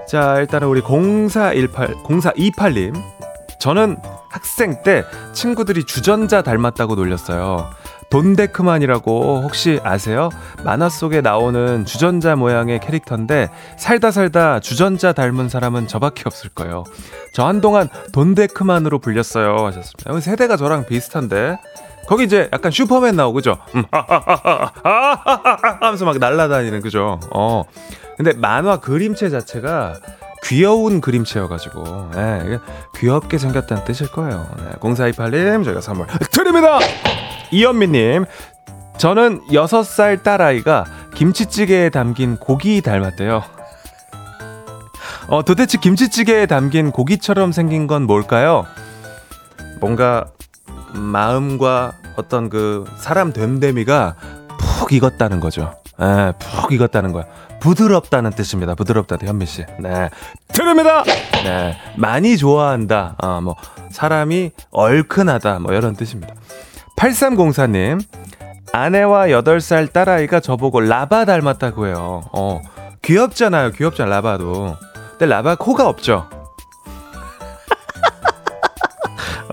[0.09, 3.01] 자 일단은 우리 0418 0428님.
[3.61, 3.95] 저는
[4.29, 7.69] 학생 때 친구들이 주전자 닮았다고 놀렸어요
[8.11, 10.29] 돈데크만이라고 혹시 아세요?
[10.63, 16.83] 만화 속에 나오는 주전자 모양의 캐릭터인데 살다 살다 주전자 닮은 사람은 저밖에 없을 거예요.
[17.33, 20.19] 저 한동안 돈데크만으로 불렸어요 하셨습니다.
[20.19, 21.57] 세대가 저랑 비슷한데
[22.07, 23.57] 거기 이제 약간 슈퍼맨 나오고 그죠?
[23.75, 27.19] 음, 아하하하하 하면서 막 날아다니는 그죠?
[27.33, 27.63] 어.
[28.17, 29.95] 근데 만화 그림체 자체가
[30.43, 32.59] 귀여운 그림체여가지고 네,
[32.97, 34.47] 귀엽게 생겼다는 뜻일 거예요.
[34.57, 36.79] 네, 0428님 저희가 선물 드립니다.
[37.51, 38.25] 이현미님
[38.97, 43.43] 저는 6살 딸아이가 김치찌개에 담긴 고기 닮았대요.
[45.27, 48.65] 어, 도대체 김치찌개에 담긴 고기처럼 생긴 건 뭘까요?
[49.79, 50.25] 뭔가
[50.93, 54.15] 마음과 어떤 그 사람 됨됨이가
[54.59, 55.73] 푹 익었다는 거죠.
[56.01, 57.25] 예, 푹 익었다는 거야.
[57.61, 58.75] 부드럽다는 뜻입니다.
[58.75, 59.63] 부드럽다, 현미 씨.
[59.79, 60.09] 네.
[60.49, 61.03] 드립니다!
[61.43, 61.77] 네.
[61.95, 63.15] 많이 좋아한다.
[63.21, 63.55] 어, 뭐,
[63.91, 65.59] 사람이 얼큰하다.
[65.59, 66.33] 뭐, 이런 뜻입니다.
[66.97, 68.03] 8304님,
[68.73, 72.23] 아내와 8살 딸아이가 저보고 라바 닮았다고 해요.
[72.33, 72.61] 어,
[73.03, 73.71] 귀엽잖아요.
[73.71, 74.75] 귀엽잖아, 라바도.
[75.11, 76.27] 근데 라바 코가 없죠.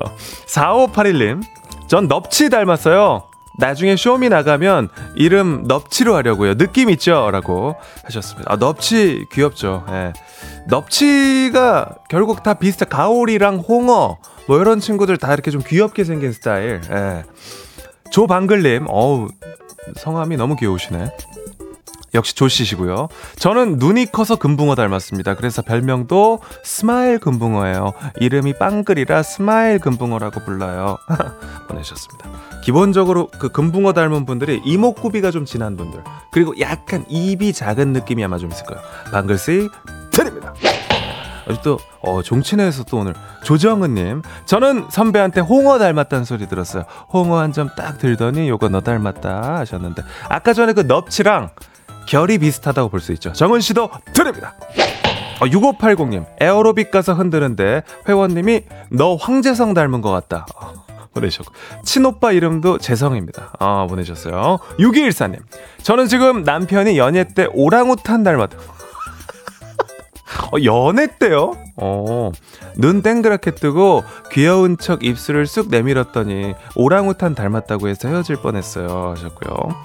[0.01, 0.17] 어,
[0.47, 1.43] 4581님,
[1.89, 3.28] 전 넙치 닮았어요.
[3.59, 6.57] 나중에 쇼미 나가면 이름 넙치로 하려고요.
[6.57, 7.31] 느낌 있죠?
[7.31, 8.53] 라고 하셨습니다.
[8.53, 9.85] 아, 넙치 귀엽죠.
[9.91, 10.13] 예.
[10.69, 12.87] 넙치가 결국 다 비슷해.
[12.89, 16.81] 가오리랑 홍어, 뭐 이런 친구들 다 이렇게 좀 귀엽게 생긴 스타일.
[16.91, 17.25] 예.
[18.11, 19.29] 조방글님, 어우,
[19.97, 21.11] 성함이 너무 귀여우시네.
[22.19, 23.09] 역시 조씨시고요.
[23.39, 25.35] 저는 눈이 커서 금붕어 닮았습니다.
[25.37, 27.93] 그래서 별명도 스마일 금붕어예요.
[28.21, 30.99] 이름이 빵글이라 스마일 금붕어라고 불러요.
[31.69, 32.29] 보내셨습니다.
[32.65, 36.03] 기본적으로 그 금붕어 닮은 분들이 이목구비가 좀 진한 분들
[36.33, 38.83] 그리고 약간 입이 작은 느낌이 아마 좀 있을 거예요.
[39.13, 39.69] 방글씨
[40.11, 40.53] 드립니다.
[41.65, 46.85] 또 어, 종친회에서 또 오늘 조정은님 저는 선배한테 홍어 닮았다는 소리 들었어요.
[47.13, 51.49] 홍어 한 점 딱 들더니 요거 너 닮았다 하셨는데 아까 전에 그 넙치랑
[52.09, 53.33] 결이 비슷하다고 볼 수 있죠.
[53.33, 54.55] 정은 씨도 드립니다.
[55.41, 60.47] 어, 6580님 에어로빅 가서 흔드는데 회원님이 너 황재성 닮은 것 같다.
[60.57, 60.73] 어,
[61.15, 61.53] 보내셨고
[61.85, 63.53] 친오빠 이름도 재성입니다.
[63.61, 64.59] 어, 보내셨어요.
[64.79, 65.39] 6214님
[65.83, 68.57] 저는 지금 남편이 연애 때 오랑우탄 닮았다.
[70.53, 71.57] 어, 연애 때요?
[71.77, 72.33] 어,
[72.77, 79.11] 눈 땡그랗게 뜨고 귀여운 척 입술을 쑥 내밀었더니 오랑우탄 닮았다고 해서 헤어질 뻔했어요.
[79.15, 79.77] 하셨고요.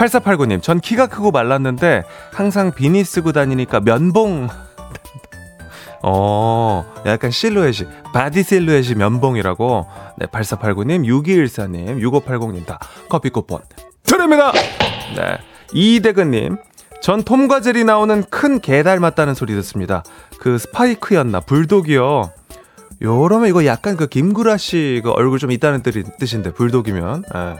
[0.00, 4.48] 8489님, 전 키가 크고 말랐는데 항상 비니 쓰고 다니니까 면봉.
[6.02, 9.86] 어, 약간 실루엣이, 바디 실루엣이 면봉이라고.
[10.16, 12.78] 네, 8489님, 6214님, 6580님 다
[13.10, 13.60] 커피 쿠폰
[14.02, 14.52] 드립니다!
[15.16, 15.36] 네.
[15.72, 16.56] 이대근님,
[17.02, 20.02] 전 톰과 제리 나오는 큰 개 닮았다는 소리 듣습니다.
[20.38, 21.40] 그 스파이크였나?
[21.40, 22.30] 불독이요.
[23.02, 27.24] 요러면 이거 약간 그 김구라 씨 그 얼굴 좀 있다는 뜻인데, 불독이면.
[27.34, 27.56] 예.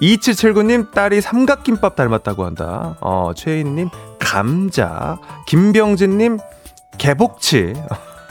[0.00, 2.96] 2779님 딸이 삼각김밥 닮았다고 한다.
[3.00, 5.18] 어, 최인님 감자.
[5.46, 6.38] 김병진님
[6.98, 7.72] 개복치.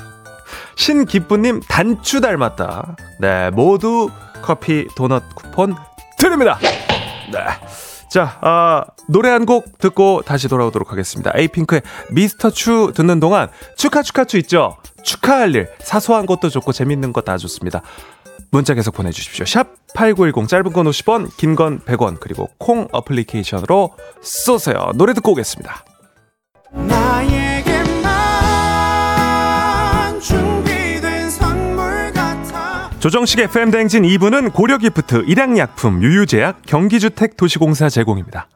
[0.75, 2.95] 신기쁘님 단추 닮았다.
[3.19, 4.09] 네, 모두
[4.41, 5.75] 커피 도넛 쿠폰
[6.17, 6.59] 드립니다.
[7.31, 7.39] 네.
[8.09, 11.31] 자, 아, 노래 한 곡 듣고 다시 돌아오도록 하겠습니다.
[11.35, 14.77] 에이핑크의 미스터 추 듣는 동안 축하 축하 추 있죠?
[15.03, 17.81] 축하할 일, 사소한 것도 좋고 재밌는 거다 좋습니다.
[18.51, 19.45] 문자 계속 보내주십시오.
[19.45, 24.91] 샵 8910 짧은 건 50원, 긴 건 100원, 그리고 콩 어플리케이션으로 쏘세요.
[24.95, 25.83] 노래 듣고 오겠습니다.
[32.99, 38.47] 조정식의 FM대행진 2부는 고려기프트, 일양약품, 유유제약, 경기주택 도시공사 제공입니다.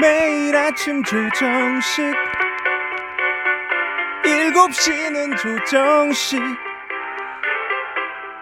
[0.00, 2.04] 매일 아침 조정식
[4.24, 6.40] 7시는 조정식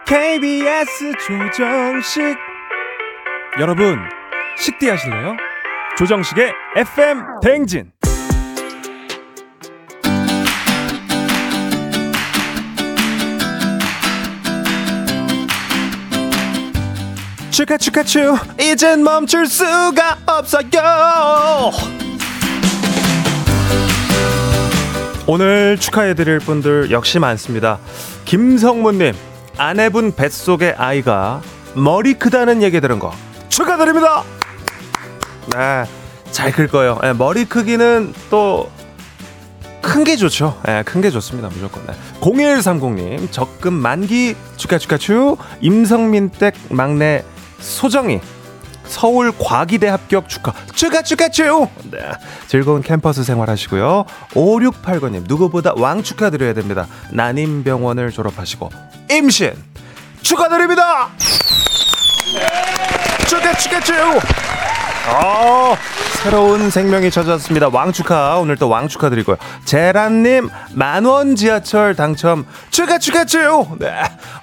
[0.07, 2.23] KBS 조정식.
[3.61, 3.99] 여러분
[4.59, 5.37] 식디 하실래요?
[5.97, 7.93] 조정식의 FM 대행진.
[17.51, 18.39] 축하 축하 축.
[18.61, 21.71] 이젠 멈출 수가 없어요.
[25.27, 27.79] 오늘 축하해드릴 분들 역시 많습니다.
[28.25, 29.15] 김성문님
[29.57, 31.41] 아내분 뱃속의 아이가
[31.75, 33.13] 머리 크다는 얘기 들은 거
[33.49, 34.23] 축하드립니다
[35.55, 35.85] 네,
[36.31, 38.71] 잘 클 거예요 네, 머리 크기는 또
[39.83, 40.57] 큰 게 좋죠.
[40.69, 41.49] 예, 큰게 좋습니다.
[41.49, 41.85] 무조건.
[41.87, 41.93] 네.
[42.21, 45.39] 0130님, 적금 만기 축하 축하 축.
[45.61, 47.25] 임성민 댁 막내
[47.59, 48.21] 소정이
[48.85, 51.99] 서울 과기대 합격 축하 축하 축하 축 네,
[52.47, 58.71] 즐거운 캠퍼스 생활하시고요 5689님 누구보다 왕 축하드려야 됩니다 난임병원을 졸업하시고
[59.17, 59.53] 임신
[60.23, 61.09] 축하드립니다
[63.29, 63.95] 축하 축하 축
[65.09, 65.77] 어,
[66.23, 67.69] 새로운 생명이 찾아왔습니다.
[67.71, 68.37] 왕 축하.
[68.39, 69.37] 오늘 또 왕 축하 드리고요.
[69.65, 73.41] 제란님, 만원 지하철 당첨 축하 축하 축!
[73.81, 73.89] 네.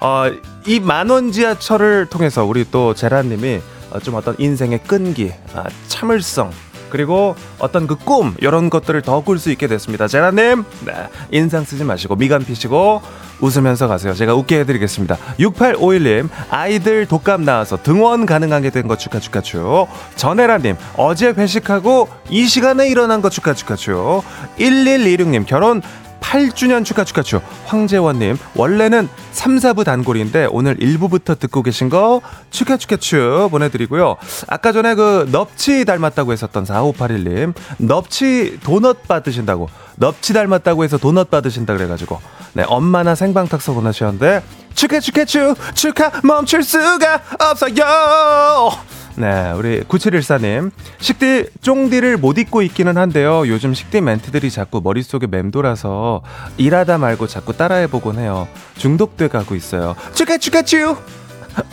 [0.02, 0.30] 어,
[0.66, 6.50] 이 만원 지하철을 통해서 우리 또 제란님이 어, 좀 어떤 인생의 끈기, 아, 참을성,
[6.90, 10.08] 그리고 어떤 그 꿈, 이런 것들을 더 꿀 수 있게 됐습니다.
[10.08, 10.92] 제라님, 네.
[11.30, 13.00] 인상 쓰지 마시고, 미간 피시고,
[13.40, 14.14] 웃으면서 가세요.
[14.14, 15.16] 제가 웃게 해드리겠습니다.
[15.38, 19.86] 6851님, 아이들 독감 나와서 등원 가능하게 된 거 축하 축하 축.
[20.16, 24.22] 전혜라님, 어제 회식하고 이 시간에 일어난 거 축하 축하 축.
[24.58, 25.80] 1126님, 결혼
[26.20, 27.42] 8주년 축하 축하 축.
[27.66, 34.16] 황재원님, 원래는 3, 4부 단골인데 오늘 1부부터 듣고 계신 거 축하 축하 축 보내드리고요.
[34.48, 39.68] 아까 전에 그 넙치 닮았다고 했었던 4581님, 넙치 도넛 받으신다고.
[39.96, 42.20] 넙치 닮았다고 해서 도넛 받으신다 그래가지고.
[42.52, 44.42] 네, 엄마나 생방탁서 보내주셨는데,
[44.74, 48.70] 축하 축하 축, 축하 멈출 수가 없어요!
[49.16, 50.70] 네, 우리 9714님.
[50.98, 53.46] 식디, 쫑디를 못 잊고 있기는 한데요.
[53.48, 56.22] 요즘 식디 멘트들이 자꾸 머릿속에 맴돌아서
[56.56, 58.48] 일하다 말고 자꾸 따라해보곤 해요.
[58.78, 59.94] 중독돼 가고 있어요.
[60.14, 60.96] 축하, 축하, 축!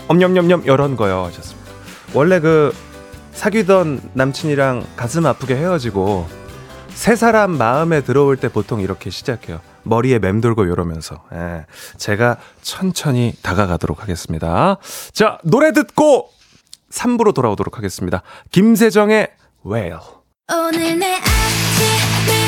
[0.08, 1.24] 엄냠냠냠, 이런 거요.
[1.26, 1.70] 하셨습니다.
[2.12, 2.74] 원래 그
[3.32, 6.26] 사귀던 남친이랑 가슴 아프게 헤어지고
[6.90, 9.60] 새 사람 마음에 들어올 때 보통 이렇게 시작해요.
[9.88, 11.24] 머리에 맴돌고 이러면서.
[11.32, 11.66] 예.
[11.96, 14.78] 제가 천천히 다가가도록 하겠습니다.
[15.12, 16.30] 자, 노래 듣고
[16.90, 18.22] 3부로 돌아오도록 하겠습니다.
[18.50, 19.28] 김세정의
[19.66, 19.98] Well.
[20.50, 22.47] 오늘 내 아침을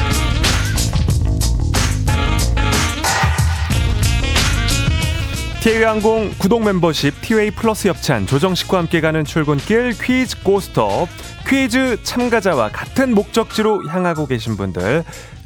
[5.61, 11.07] 티웨이항공 구독 멤버십 티웨이 플러스 협찬 조정식과 함께 가는 출근길 퀴즈 고스톱
[11.47, 15.03] 퀴즈 참가자와 같은 목적지로 향하고 계신 분들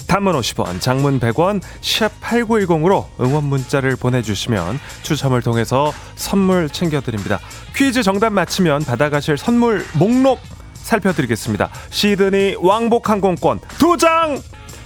[0.07, 7.39] 단문 50원, 장문 100원, 샵 8910으로 응원 문자를 보내주시면 추첨을 통해서 선물 챙겨드립니다.
[7.75, 10.39] 퀴즈 정답 맞히면 받아가실 선물 목록
[10.75, 11.69] 살펴드리겠습니다.
[11.89, 14.41] 시드니 왕복 항공권 2장!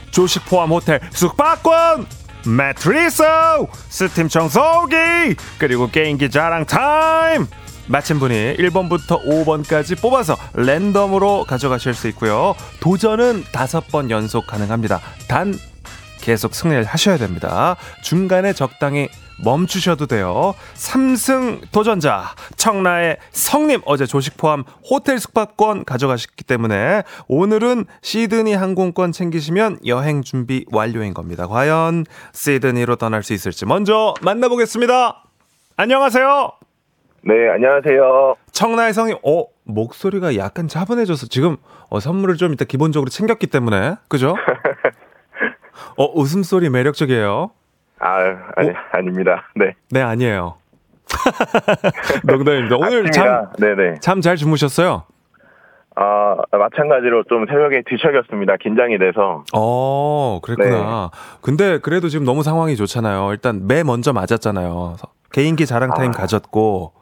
[0.10, 2.19] 조식 포함 호텔 숙박권!
[2.48, 3.24] 매트리스!
[3.90, 4.96] 스팀 청소기!
[5.58, 7.48] 그리고 개인기 자랑 타임!
[7.88, 12.56] 맞힌 분이 1번부터 5번까지 뽑아서 랜덤으로 가져가실 수 있고요.
[12.80, 15.02] 도전은 5번 연속 가능합니다.
[15.28, 15.58] 단
[16.22, 17.76] 계속 승리를 하셔야 됩니다.
[18.02, 19.10] 중간에 적당히
[19.44, 20.54] 멈추셔도 돼요.
[20.76, 22.26] 3승 도전자
[22.58, 30.66] 청라의 성님 어제 조식 포함 호텔 숙박권 가져가셨기 때문에 오늘은 시드니 항공권 챙기시면 여행 준비
[30.72, 31.48] 완료인 겁니다.
[31.48, 35.24] 과연 시드니로 떠날 수 있을지 먼저 만나보겠습니다.
[35.78, 36.52] 안녕하세요.
[37.22, 38.36] 네, 안녕하세요.
[38.52, 41.58] 청라의 성님, 어, 목소리가 약간 차분해져서 지금
[41.90, 44.36] 어, 선물을 좀 이따 기본적으로 챙겼기 때문에, 그죠?
[45.98, 47.52] 어, 웃음소리 매력적이에요.
[48.00, 48.18] 아,
[48.56, 48.74] 아니, 어?
[48.92, 49.50] 아닙니다.
[49.56, 49.74] 네.
[49.92, 50.56] 네, 아니에요.
[52.24, 52.78] 농담입니다.
[52.78, 53.96] 오늘 잠, 아침이라, 네네.
[54.00, 55.04] 잠잘 주무셨어요?
[55.96, 58.56] 아, 마찬가지로 좀 새벽에 뒤척였습니다.
[58.58, 59.44] 긴장이 돼서.
[59.54, 61.10] 어, 그랬구나.
[61.42, 63.32] 근데 그래도 지금 너무 상황이 좋잖아요.
[63.32, 64.96] 일단 매 먼저 맞았잖아요.
[65.34, 66.14] 개인기 자랑 타임 아.
[66.14, 66.94] 가졌고,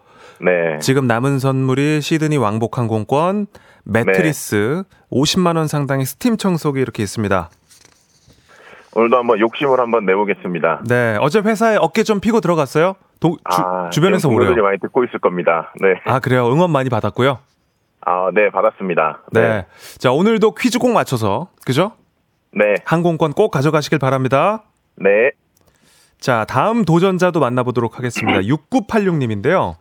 [0.41, 0.79] 네.
[0.79, 3.47] 지금 남은 선물이 시드니 왕복 항공권,
[3.83, 7.49] 매트리스, 50만 원 상당의 스팀 청소기 이렇게 있습니다.
[8.93, 10.81] 오늘도 한번 욕심을 한번 내보겠습니다.
[10.87, 12.95] 네, 어제 회사에 어깨 좀 피고 들어갔어요?
[13.19, 14.63] 도, 주, 아, 주변에서 동료들이 오래요.
[14.65, 15.71] 많이 듣고 있을 겁니다.
[15.81, 16.01] 네.
[16.05, 16.47] 아, 그래요?
[16.51, 17.39] 응원 많이 받았고요?
[18.01, 19.23] 아, 네, 받았습니다.
[19.31, 19.41] 네.
[19.41, 19.65] 네.
[19.97, 21.91] 자, 오늘도 퀴즈 꼭 맞춰서, 그죠?
[22.53, 22.75] 네.
[22.85, 24.63] 항공권 꼭 가져가시길 바랍니다.
[24.95, 25.31] 네.
[26.19, 28.39] 자, 다음 도전자도 만나보도록 하겠습니다.
[28.47, 29.75] 6986님인데요.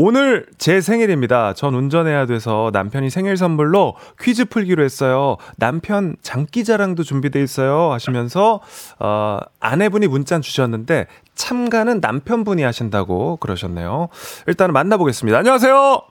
[0.00, 1.54] 오늘 제 생일입니다.
[1.54, 5.38] 전 운전해야 돼서 남편이 생일 선물로 퀴즈 풀기로 했어요.
[5.56, 7.90] 남편 장기 자랑도 준비돼 있어요.
[7.90, 8.60] 하시면서,
[9.00, 14.08] 어, 아내분이 문자 주셨는데 참가는 남편분이 하신다고 그러셨네요.
[14.46, 15.36] 일단 만나보겠습니다.
[15.36, 16.02] 안녕하세요.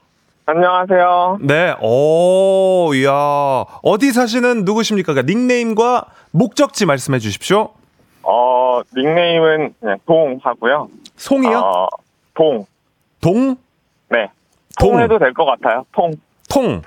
[0.44, 1.38] 안녕하세요.
[1.40, 3.64] 네, 오, 이야.
[3.82, 5.14] 어디 사시는 누구십니까?
[5.14, 7.70] 그러니까 닉네임과 목적지 말씀해 주십시오.
[8.22, 10.88] 어, 닉네임은 그냥 동 하고요.
[11.16, 11.58] 송이요?
[11.58, 11.88] 어,
[12.34, 12.66] 동.
[13.22, 13.56] 동?
[14.10, 14.30] 네.
[14.78, 14.92] 동.
[14.92, 15.84] 통 해도 될 것 같아요.
[15.92, 16.12] 통.
[16.48, 16.82] 통.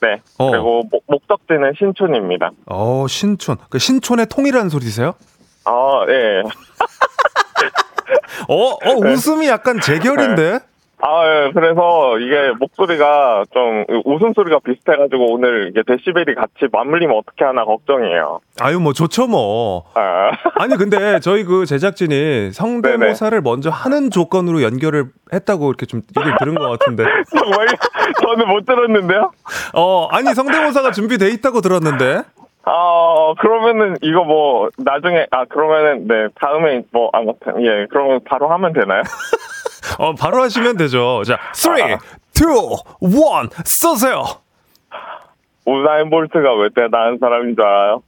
[0.00, 0.20] 네.
[0.38, 0.50] 어.
[0.50, 2.50] 그리고 목, 목적지는 신촌입니다.
[2.66, 3.56] 어, 신촌.
[3.70, 5.14] 그 신촌의 통이라는 소리세요?
[5.66, 6.42] 어, 네.
[8.48, 10.58] 어, 어, 웃음이 약간 제결인데?
[11.06, 17.66] 아, 예, 그래서 이게 목소리가 좀 웃음소리가 비슷해가지고 오늘 이게 데시벨이 같이 맞물리면 어떻게 하나
[17.66, 18.40] 걱정이에요.
[18.62, 19.84] 아유, 뭐, 좋죠, 뭐.
[19.94, 26.38] 아, 아니, 근데 저희 그 제작진이 성대모사를 먼저 하는 조건으로 연결을 했다고 이렇게 좀 얘기를
[26.38, 27.04] 들은 것 같은데.
[27.38, 27.66] 정말
[28.22, 29.30] 저는 못 들었는데요?
[29.74, 32.22] 어, 아니, 성대모사가 준비돼 있다고 들었는데.
[32.66, 38.72] 아, 그러면은 이거 뭐 나중에 아 그러면은 네 다음에 뭐 아무튼 예 그러면 바로 하면
[38.72, 39.02] 되나요?
[39.98, 41.22] 어, 바로 하시면 되죠.
[41.24, 41.98] 자, 3, 2, 1,
[43.64, 44.24] 쏘세요.
[45.66, 48.02] 우사인 볼트가 왜 대단한 사람인 줄 알아요?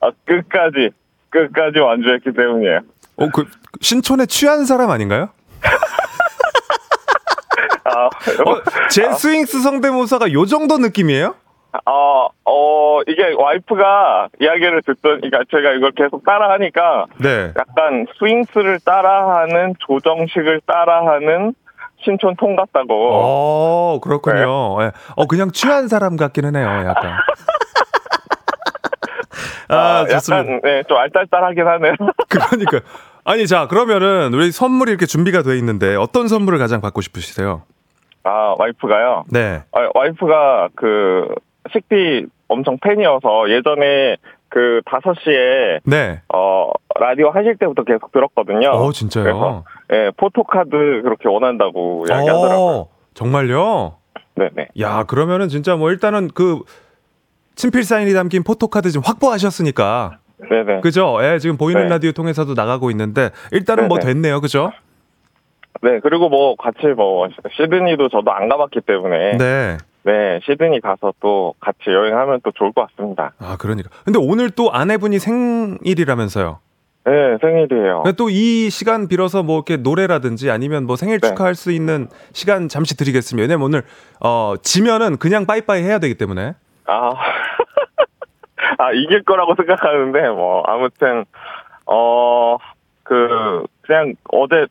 [0.00, 0.90] 아, 끝까지,
[1.28, 2.80] 끝까지 완주했기 때문이에요.
[3.16, 3.44] 어, 그,
[3.80, 5.28] 신촌에 취한 사람 아닌가요?
[7.84, 11.34] 아, 어, 제 스윙스 성대모사가 요 정도 느낌이에요?
[11.86, 17.52] 어, 어, 이게 와이프가 이야기를 듣던, 그러니까 제가 이걸 계속 따라하니까 네.
[17.56, 21.54] 약간 스윙스를 따라하는 조정식을 따라하는
[22.02, 23.10] 신촌 통 같다고.
[23.12, 24.82] 어, 그렇군요.
[24.82, 24.90] 예.
[25.16, 27.12] 어, 그냥 취한 사람 같기는 해요, 약간.
[29.68, 30.52] 아, 좋습니다.
[30.52, 31.94] 약간 네, 좀 알딸딸하긴 하네요.
[32.28, 32.80] 그러니까.
[33.24, 37.62] 아니, 자, 그러면은 우리 선물이 이렇게 준비가 돼 있는데 어떤 선물을 가장 받고 싶으시세요?
[38.22, 39.24] 아 와이프가요.
[39.30, 39.62] 네.
[39.72, 41.26] 아, 와이프가 그
[41.72, 44.16] 식비 엄청 팬이어서 예전에
[44.48, 46.20] 그 5시에 네.
[46.34, 48.70] 어 라디오 하실 때부터 계속 들었거든요.
[48.70, 49.24] 어, 진짜요?
[49.24, 50.70] 그래서 예, 포토카드
[51.02, 52.76] 그렇게 원한다고 이야기하더라고요.
[52.76, 53.96] 어, 정말요?
[54.34, 54.68] 네네.
[54.80, 56.60] 야, 그러면은 진짜 뭐 일단은 그
[57.54, 60.18] 친필 사인이 담긴 포토카드 지금 확보하셨으니까.
[60.48, 60.80] 네네.
[60.80, 61.18] 그죠?
[61.22, 61.88] 예, 지금 보이는 네.
[61.88, 64.14] 라디오 통해서도 나가고 있는데 일단은 뭐 네네.
[64.14, 64.40] 됐네요.
[64.40, 64.70] 그죠?
[65.82, 70.40] 네, 그리고 뭐 같이 뭐 시드니도 저도 안 가봤기 때문에 네, 네.
[70.44, 73.32] 시드니 가서 또 같이 여행하면 또 좋을 것 같습니다.
[73.38, 73.90] 아, 그러니까.
[74.04, 76.58] 근데 오늘 또 아내분이 생일이라면서요.
[77.04, 78.04] 네, 생일이에요.
[78.16, 81.28] 또 이 시간 빌어서 뭐 이렇게 노래라든지 아니면 뭐 생일 네.
[81.28, 83.42] 축하할 수 있는 시간 잠시 드리겠습니다.
[83.42, 83.82] 왜냐면 오늘
[84.20, 86.54] 어 지면은 그냥 빠이빠이 해야 되기 때문에.
[86.86, 87.10] 아,
[88.78, 91.24] 아 이길 거라고 생각하는데 뭐 아무튼
[91.86, 92.58] 어
[93.02, 94.66] 그 그냥 어제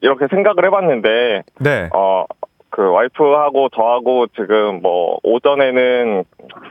[0.00, 1.90] 이렇게 생각을 해봤는데 네.
[1.94, 2.24] 어
[2.70, 6.24] 그 와이프하고 저하고 지금 뭐 오전에는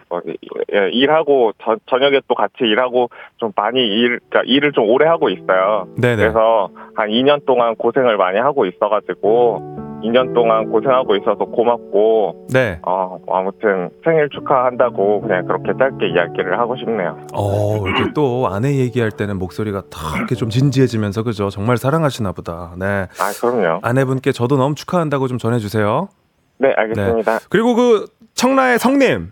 [0.10, 5.06] 어, 예, 일하고 저, 저녁에 또 같이 일하고 좀 많이 일 그러니까 일을 좀 오래
[5.08, 5.88] 하고 있어요.
[5.98, 6.18] 네네.
[6.18, 9.75] 그래서 한 2년 동안 고생을 많이 하고 있어가지고
[10.06, 12.80] 2년 동안 고생하고 있어서 고맙고 네.
[12.86, 17.18] 어 아무튼 생일 축하한다고 그냥 그렇게 짧게 이야기를 하고 싶네요.
[17.34, 21.50] 어, 이렇게 또 아내 얘기할 때는 목소리가 다 이렇게 좀 진지해지면서 그죠?
[21.50, 22.74] 정말 사랑하시나 보다.
[22.78, 23.08] 네.
[23.20, 23.80] 아 그럼요.
[23.82, 26.10] 아내분께 저도 너무 축하한다고 좀 전해 주세요.
[26.58, 27.40] 네 알겠습니다.
[27.50, 29.32] 그리고 그 청라의 성님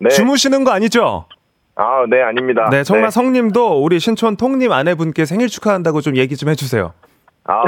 [0.00, 0.08] 네.
[0.10, 1.26] 주무시는 거 아니죠?
[1.74, 2.68] 아, 네, 아닙니다.
[2.70, 6.92] 네, 청라 성님도 우리 신촌 통님 아내분께 생일 축하한다고 좀 얘기 좀 해주세요.
[7.44, 7.62] 아,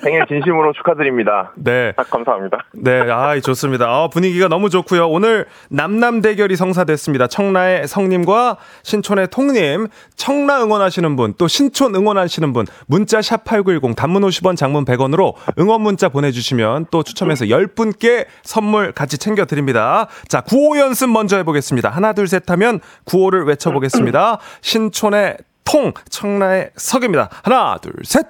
[0.00, 1.52] 생일 진심으로 축하드립니다.
[1.56, 2.64] 네, 아, 감사합니다.
[2.72, 3.86] 네, 아 좋습니다.
[3.86, 5.08] 아, 분위기가 너무 좋고요.
[5.08, 7.26] 오늘 남남 대결이 성사됐습니다.
[7.26, 14.22] 청라의 성님과 신촌의 통님, 청라 응원하시는 분, 또 신촌 응원하시는 분, 문자 샵 #8910 단문
[14.22, 20.08] 50원, 장문 100원으로 응원 문자 보내 주시면 또 추첨해서 10분께 선물 같이 챙겨 드립니다.
[20.28, 21.90] 자, 구호 연습 먼저 해 보겠습니다.
[21.90, 24.38] 하나, 둘, 셋 하면 구호를 외쳐 보겠습니다.
[24.62, 27.28] 신촌의 통, 청라의 석입니다.
[27.42, 28.26] 하나, 둘, 셋.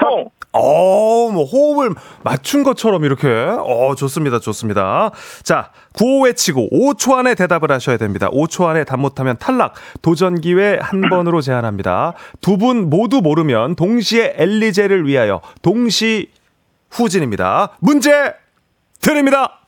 [0.00, 3.26] 통 어, 뭐 호흡을 맞춘 것처럼 이렇게.
[3.28, 4.38] 어, 좋습니다.
[4.38, 5.10] 좋습니다.
[5.42, 8.28] 자, 구호 외치고 5초 안에 대답을 하셔야 됩니다.
[8.30, 9.74] 5초 안에 답 못하면 탈락.
[10.02, 12.12] 도전 기회 한 번으로 제한합니다.
[12.40, 16.28] 두 분 모두 모르면 동시에 엘리제를 위하여 동시
[16.90, 17.70] 후진입니다.
[17.80, 18.34] 문제
[19.00, 19.58] 드립니다.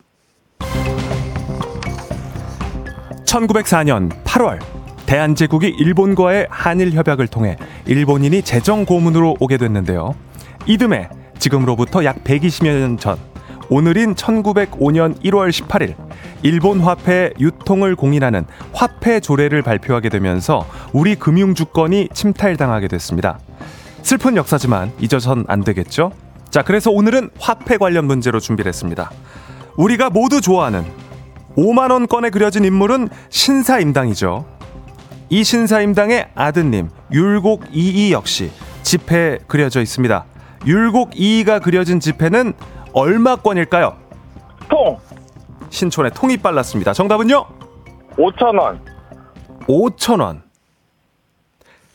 [3.25, 4.61] 1904년 8월
[5.07, 7.57] 대한제국이 일본과의 한일 협약을 통해
[7.87, 10.15] 일본인이 재정 고문으로 오게 됐는데요.
[10.67, 11.09] 이듬해
[11.39, 13.19] 지금으로부터 약 120여 년 전
[13.71, 15.95] 오늘인 1905년 1월 18일
[16.43, 23.39] 일본 화폐 유통을 공인하는 화폐 조례를 발표하게 되면서 우리 금융 주권이 침탈당하게 됐습니다.
[24.03, 26.13] 슬픈 역사지만 잊어선 안 되겠죠?
[26.51, 29.11] 자, 그래서 오늘은 화폐 관련 문제로 준비를 했습니다.
[29.77, 30.85] 우리가 모두 좋아하는
[31.57, 34.45] 5만 원권에 그려진 인물은 신사임당이죠.
[35.31, 38.53] 이 신사임당의 아드님 율곡 이이 역시
[38.83, 40.27] 지폐에 그려져 있습니다.
[40.67, 42.53] 율곡 이이가 그려진 지폐는
[42.93, 43.97] 얼마권일까요?
[44.69, 44.99] 통
[45.71, 46.93] 신촌의 통이 빨랐습니다.
[46.93, 47.47] 정답은요?
[48.17, 48.81] 5천 원
[49.67, 50.43] 5천 원.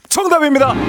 [0.09, 0.73] 정답입니다.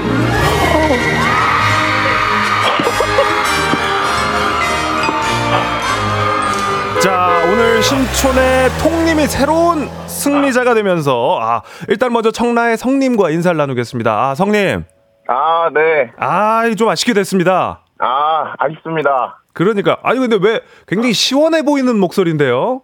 [7.03, 14.12] 자, 오늘 신촌의 통님이 새로운 승리자가 되면서 아, 일단 먼저 청라의 성님과 인사를 나누겠습니다.
[14.12, 14.85] 아, 성님.
[15.33, 16.11] 아, 네.
[16.18, 17.83] 아, 이좀 아쉽게 됐습니다.
[18.01, 19.39] 아, 아쉽습니다.
[19.53, 22.83] 그러니까 아니 근데 왜 굉장히 시원해 보이는 목소리인데요?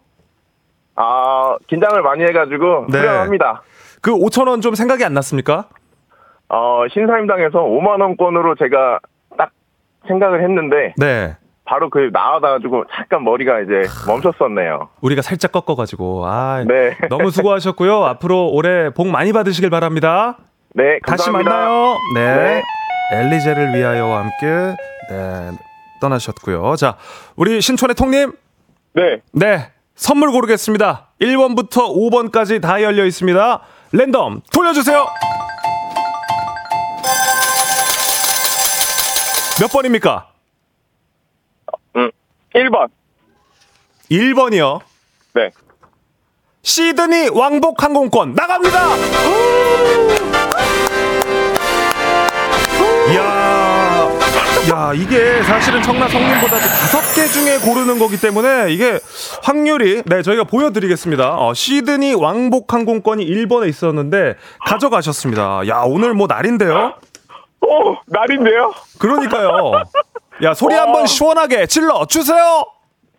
[0.94, 2.99] 아, 긴장을 많이 해가지고 네.
[3.01, 3.62] 후련합니다.
[4.01, 5.66] 그 5천 원 좀 생각이 안 났습니까?
[6.49, 9.01] 어, 신사임당에서 5만 원권으로 제가
[9.36, 9.51] 딱
[10.07, 11.36] 생각을 했는데 네.
[11.64, 14.88] 바로 그 나와가지고 잠깐 머리가 이제 멈췄었네요.
[15.01, 16.97] 우리가 살짝 꺾어가지고 아 네.
[17.09, 18.05] 너무 수고하셨고요.
[18.05, 20.36] 앞으로 올해 복 많이 받으시길 바랍니다.
[20.76, 21.50] 네, 다시 감사합니다.
[21.50, 21.96] 만나요.
[22.14, 22.36] 네.
[22.36, 22.62] 네.
[23.12, 24.76] 엘리제를 위하여와 함께
[25.10, 25.50] 네
[26.00, 26.76] 떠나셨고요.
[26.76, 26.96] 자
[27.36, 28.32] 우리 신촌의 통님
[28.92, 31.08] 네 네 선물 고르겠습니다.
[31.20, 33.60] 1번부터 5번까지 다 열려 있습니다.
[33.92, 35.06] 랜덤 돌려주세요.
[39.60, 40.28] 몇 번입니까?
[41.96, 42.10] 음,
[42.54, 42.88] 1번
[44.10, 44.80] 1번이요.
[45.34, 45.50] 네
[46.62, 48.96] 시드니 왕복 항공권 나갑니다.
[48.96, 50.25] 이
[54.76, 59.00] 야 이게 사실은 청라 성님보다도 다섯 개 중에 고르는 거기 때문에 이게
[59.42, 61.34] 확률이 네 저희가 보여 드리겠습니다.
[61.38, 64.34] 어, 시드니 왕복 항공권이 1번에 있었는데
[64.66, 65.66] 가져가셨습니다.
[65.68, 66.92] 야 오늘 뭐 날인데요?
[67.62, 68.74] 오, 날인데요?
[68.98, 69.82] 그러니까요.
[70.42, 72.62] 야 소리 한번 시원하게 질러 주세요.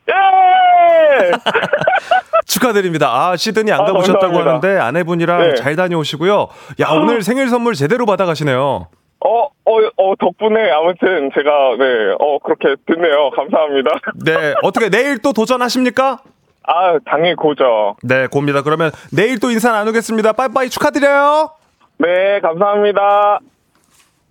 [0.10, 1.32] 예!
[2.46, 3.10] 축하드립니다.
[3.12, 4.68] 아, 시드니 안 아, 가보셨다고 감사합니다.
[4.68, 5.56] 하는데 아내분이랑 네.
[5.56, 6.48] 잘 다녀오시고요.
[6.82, 8.88] 야, 오늘 생일 선물 제대로 받아가시네요.
[9.20, 9.52] 어, 어,
[9.98, 13.32] 어, 덕분에 아무튼 제가, 네, 어, 그렇게 됐네요.
[13.32, 13.92] 감사합니다.
[14.24, 16.20] 네, 어떻게 내일 또 도전하십니까?
[16.64, 17.96] 아, 당연히 고죠.
[18.04, 18.62] 네, 고입니다.
[18.62, 20.34] 그러면 내일 또 인사 나누겠습니다.
[20.34, 21.50] 빠이빠이 축하드려요.
[21.98, 23.40] 네, 감사합니다.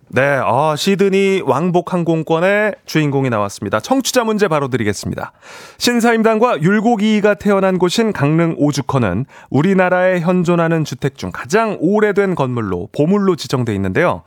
[0.09, 3.81] 네, 아, 시드니 왕복 항공권의 주인공이 나왔습니다.
[3.81, 5.33] 청취자 문제 바로 드리겠습니다.
[5.77, 13.75] 신사임당과 율곡이가 태어난 곳인 강릉 오죽헌은 우리나라에 현존하는 주택 중 가장 오래된 건물로 보물로 지정돼
[13.75, 14.23] 있는데요.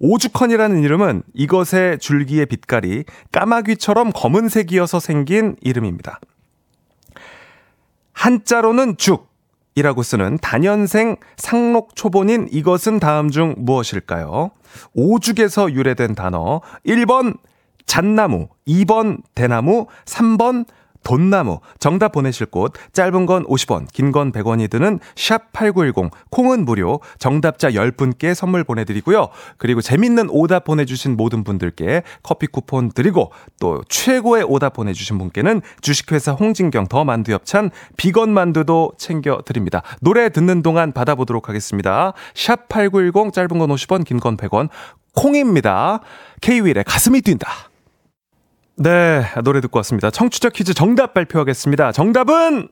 [0.00, 6.20] 오죽헌이라는 이름은 이것의 줄기의 빛깔이 까마귀처럼 검은색이어서 생긴 이름입니다.
[8.14, 9.27] 한자로는 죽
[9.78, 14.50] 이라고 쓰는 단연생 상록 초본인 이것은 다음 중 무엇일까요?
[14.94, 17.38] 오죽에서 유래된 단어 1번
[17.86, 20.66] 잣나무, 2번 대나무, 3번
[21.08, 21.60] 돈나무.
[21.78, 27.00] 정답 보내실 곳 짧은 건 50원, 긴 건 100원이 드는 샵 8910 콩은 무료.
[27.18, 29.28] 정답자 10분께 선물 보내 드리고요.
[29.56, 35.16] 그리고 재밌는 오답 보내 주신 모든 분들께 커피 쿠폰 드리고 또 최고의 오답 보내 주신
[35.16, 39.82] 분께는 주식회사 홍진경 더 만두 엽찬 비건 만두도 챙겨 드립니다.
[40.02, 42.12] 노래 듣는 동안 받아보도록 하겠습니다.
[42.34, 44.68] 샵 8910 짧은 건 50원, 긴 건 100원.
[45.14, 46.00] 콩입니다.
[46.42, 47.67] K-윌의 가슴이 뛴다.
[48.80, 50.08] 네, 노래 듣고 왔습니다.
[50.08, 51.90] 청취자 퀴즈 정답 발표하겠습니다.
[51.90, 52.68] 정답은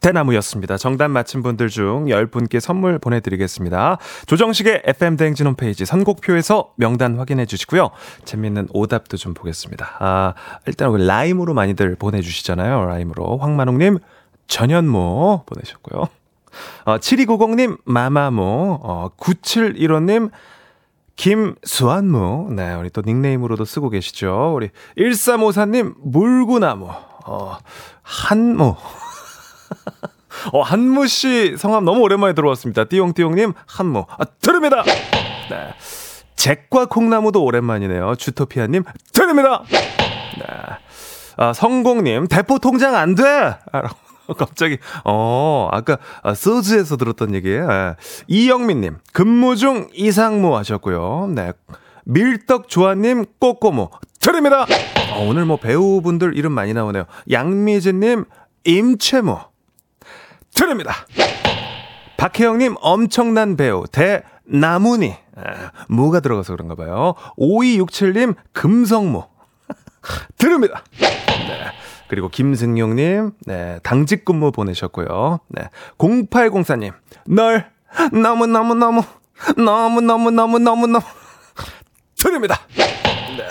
[0.00, 0.76] 대나무였습니다.
[0.76, 3.96] 정답 맞힌 분들 중 10분께 선물 보내드리겠습니다.
[4.26, 7.92] 조정식의 FM대행진 홈페이지 선곡표에서 명단 확인해 주시고요.
[8.26, 9.96] 재밌는 오답도 좀 보겠습니다.
[10.00, 10.34] 아,
[10.66, 12.84] 일단 우리 라임으로 많이들 보내주시잖아요.
[12.84, 13.38] 라임으로.
[13.38, 14.00] 황만웅님,
[14.48, 16.08] 전현모 보내셨고요.
[16.84, 20.30] 어, 7290님, 마마모, 어, 9715님,
[21.22, 22.48] 김수환무.
[22.50, 24.54] 네, 우리 또 닉네임으로도 쓰고 계시죠.
[24.56, 26.88] 우리 1354님, 물구나무.
[27.26, 27.58] 어,
[28.02, 28.74] 한무.
[30.52, 32.84] 어, 한무 씨 성함 너무 오랜만에 들어왔습니다.
[32.84, 34.04] 띠용띠용님, 한무.
[34.08, 34.82] 아, 들읍니다!
[34.82, 35.74] 네.
[36.34, 38.16] 잭과 콩나무도 오랜만이네요.
[38.16, 39.62] 주토피아님, 들읍니다!
[39.68, 40.46] 네.
[41.36, 43.22] 아, 성공님, 대포 통장 안 돼!
[43.22, 43.82] 아,
[44.38, 47.50] 갑자기, 어, 아까, 아, 소즈에서 들었던 얘기.
[47.50, 47.96] 예.
[48.28, 51.32] 이영민님, 근무 중 이상무 하셨고요.
[51.34, 51.52] 네.
[52.04, 53.90] 밀떡 조아님, 꼬꼬모.
[54.20, 54.66] 드립니다!
[55.12, 57.04] 어, 오늘 뭐 배우분들 이름 많이 나오네요.
[57.30, 58.24] 양미진님,
[58.64, 59.38] 임채무.
[60.54, 60.94] 드립니다!
[62.16, 65.14] 박혜영님, 엄청난 배우, 대나무니.
[65.36, 67.14] 아, 무가 들어가서 그런가 봐요.
[67.38, 69.24] 5267님, 금성무.
[70.38, 70.84] 드립니다!
[70.98, 71.72] 네.
[72.12, 75.40] 그리고 김승용님, 네, 당직 근무 보내셨고요.
[75.48, 76.92] 네, 0804님,
[77.26, 77.70] 널
[78.12, 79.02] 너무너무너무,
[79.56, 81.00] 너무너무너무너무너무
[82.22, 82.60] 드립니다.
[82.76, 83.48] 네.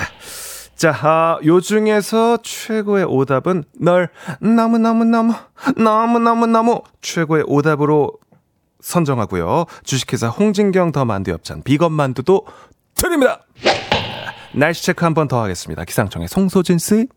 [0.75, 4.09] 자, 아, 요 중에서 최고의 오답은 널
[4.39, 5.33] 너무너무너무,
[5.75, 8.11] 너무너무너무 최고의 오답으로
[8.79, 9.65] 선정하고요.
[9.83, 12.45] 주식회사 홍진경 더 만두엽찬 비건 만두도
[12.93, 13.41] 드립니다.
[13.63, 13.71] 네,
[14.53, 15.83] 날씨 체크 한 번 더 하겠습니다.
[15.83, 17.07] 기상청의 송소진 씨.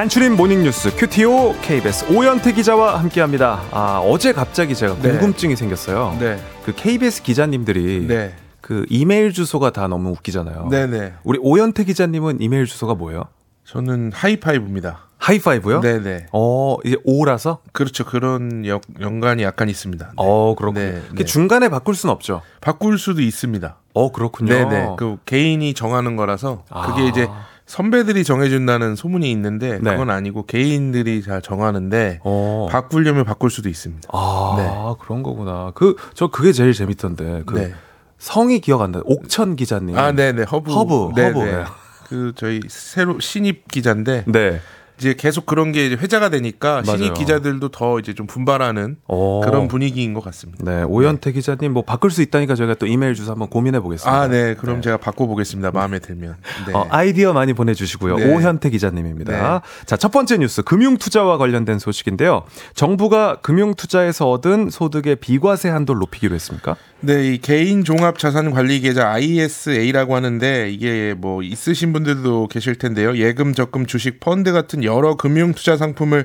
[0.00, 3.60] 간추린 모닝뉴스 큐티오 KBS 오연태 기자와 함께합니다.
[3.70, 5.10] 아 어제 갑자기 제가 네.
[5.10, 6.16] 궁금증이 생겼어요.
[6.18, 6.42] 네.
[6.64, 8.34] 그 KBS 기자님들이 네.
[8.62, 10.68] 그 이메일 주소가 다 너무 웃기잖아요.
[10.70, 11.12] 네네.
[11.22, 13.24] 우리 오연태 기자님은 이메일 주소가 뭐예요?
[13.64, 15.00] 저는 하이파이브입니다.
[15.18, 15.82] 하이파이브요?
[15.82, 16.28] 네네.
[16.32, 17.58] 어 이제 오라서?
[17.72, 18.06] 그렇죠.
[18.06, 20.06] 그런 역, 연관이 약간 있습니다.
[20.06, 20.12] 네.
[20.16, 20.82] 어 그렇군요.
[20.82, 21.24] 네, 네.
[21.24, 22.40] 중간에 바꿀 순 없죠.
[22.62, 23.76] 바꿀 수도 있습니다.
[23.92, 24.54] 어 그렇군요.
[24.54, 24.96] 네네.
[24.96, 27.04] 그 개인이 정하는 거라서 그게 아.
[27.04, 27.28] 이제
[27.70, 29.92] 선배들이 정해준다는 소문이 있는데 네.
[29.92, 32.66] 그건 아니고 개인들이 다 정하는데 어.
[32.68, 34.08] 바꾸려면 바꿀 수도 있습니다.
[34.12, 34.96] 아 네.
[35.04, 35.70] 그런 거구나.
[35.74, 37.44] 그 저 그게 제일 재밌던데.
[37.46, 37.72] 그 네.
[38.18, 39.00] 성이 기억 안 나.
[39.04, 39.96] 옥천 기자님.
[39.96, 40.42] 아, 네네.
[40.44, 40.72] 허브.
[40.72, 41.30] 허브, 네네.
[41.32, 41.64] 허브, 네.
[42.08, 44.60] 그 저희 새로 신입 기자인데 네.
[45.00, 46.98] 이제 계속 그런 게 이제 회자가 되니까 맞아요.
[46.98, 49.40] 신입 기자들도 더 이제 좀 분발하는 오.
[49.40, 50.62] 그런 분위기인 것 같습니다.
[50.62, 54.20] 네, 오현태 기자님 뭐 바꿀 수 있다니까 저희가 또 이메일 주소 한번 고민해 보겠습니다.
[54.20, 54.54] 아, 네.
[54.54, 55.70] 그럼 제가 바꿔 보겠습니다.
[55.70, 56.36] 마음에 들면.
[56.66, 56.74] 네.
[56.74, 58.16] 어, 아이디어 많이 보내주시고요.
[58.16, 58.34] 네.
[58.34, 59.32] 오현태 기자님입니다.
[59.32, 59.60] 네.
[59.86, 62.44] 자, 첫 번째 뉴스, 금융 투자와 관련된 소식인데요.
[62.74, 66.76] 정부가 금융 투자에서 얻은 소득의 비과세 한도를 높이기로 했습니까?
[67.02, 73.16] 네, 이 개인 종합 자산 관리 계좌 ISA라고 하는데 이게 뭐 있으신 분들도 계실 텐데요.
[73.16, 76.24] 예금, 적금, 주식, 펀드 같은 여러 금융 투자 상품을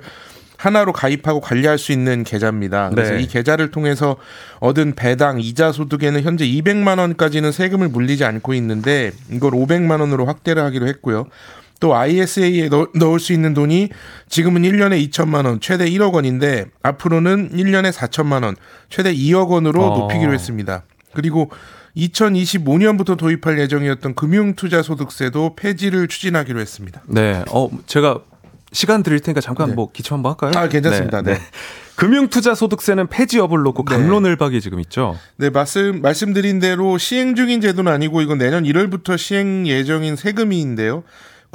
[0.58, 2.90] 하나로 가입하고 관리할 수 있는 계좌입니다.
[2.90, 3.22] 그래서 네.
[3.22, 4.16] 이 계좌를 통해서
[4.60, 10.64] 얻은 배당, 이자 소득에는 현재 200만 원까지는 세금을 물리지 않고 있는데 이걸 500만 원으로 확대를
[10.64, 11.28] 하기로 했고요.
[11.82, 13.90] 또 ISA에 넣, 넣을 수 있는 돈이
[14.30, 18.56] 지금은 1년에 2천만 원, 최대 1억 원인데 앞으로는 1년에 4천만 원,
[18.90, 19.98] 최대 2억 원으로 어.
[20.00, 20.84] 높이기로 했습니다.
[21.14, 21.52] 그리고
[21.98, 27.04] 2025년부터 도입할 예정이었던 금융투자소득세도 폐지를 추진하기로 했습니다.
[27.08, 28.20] 네, 어, 제가
[28.76, 29.76] 시간 드릴 테니까 잠깐 네.
[29.76, 30.52] 뭐 기초 한번 할까요?
[30.56, 31.22] 아, 괜찮습니다.
[31.22, 31.40] 네.
[31.96, 33.96] 금융투자소득세는 폐지 여부를 놓고 네.
[33.96, 35.18] 감론을박이 지금 있죠.
[35.38, 41.04] 네, 말씀, 말씀드린 대로 시행 중인 제도는 아니고 이건 내년 1월부터 시행 예정인 세금인데요.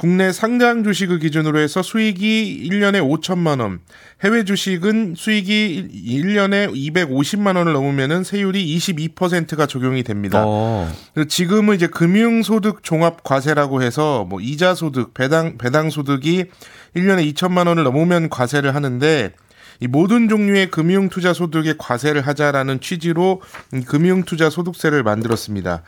[0.01, 3.81] 국내 상장 주식을 기준으로 해서 수익이 1년에 5천만 원,
[4.23, 10.43] 해외 주식은 수익이 1년에 250만 원을 넘으면은 세율이 22%가 적용이 됩니다.
[10.43, 10.91] 어,
[11.29, 16.45] 지금은 이제 금융소득 종합 과세라고 해서 뭐 이자 소득, 배당 배당 소득이
[16.95, 19.31] 1년에 2천만 원을 넘으면 과세를 하는데
[19.81, 23.39] 이 모든 종류의 금융 투자 소득에 과세를 하자라는 취지로
[23.71, 25.83] 이 금융 투자 소득세를 만들었습니다.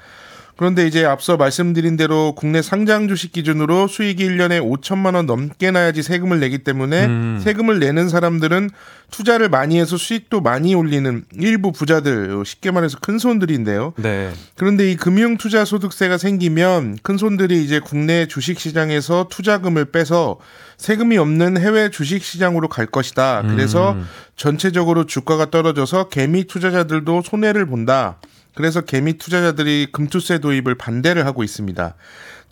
[0.55, 6.03] 그런데 이제 앞서 말씀드린 대로 국내 상장 주식 기준으로 수익이 1년에 5천만 원 넘게 나야지
[6.03, 7.41] 세금을 내기 때문에 음.
[7.43, 8.69] 세금을 내는 사람들은
[9.09, 13.93] 투자를 많이 해서 수익도 많이 올리는 일부 부자들, 쉽게 말해서 큰 손들인데요.
[13.97, 14.31] 네.
[14.55, 20.39] 그런데 이 금융 투자 소득세가 생기면 큰 손들이 이제 국내 주식 시장에서 투자금을 빼서
[20.77, 23.43] 세금이 없는 해외 주식 시장으로 갈 것이다.
[23.47, 24.07] 그래서 음.
[24.35, 28.17] 전체적으로 주가가 떨어져서 개미 투자자들도 손해를 본다.
[28.55, 31.95] 그래서 개미 투자자들이 금투세 도입을 반대를 하고 있습니다.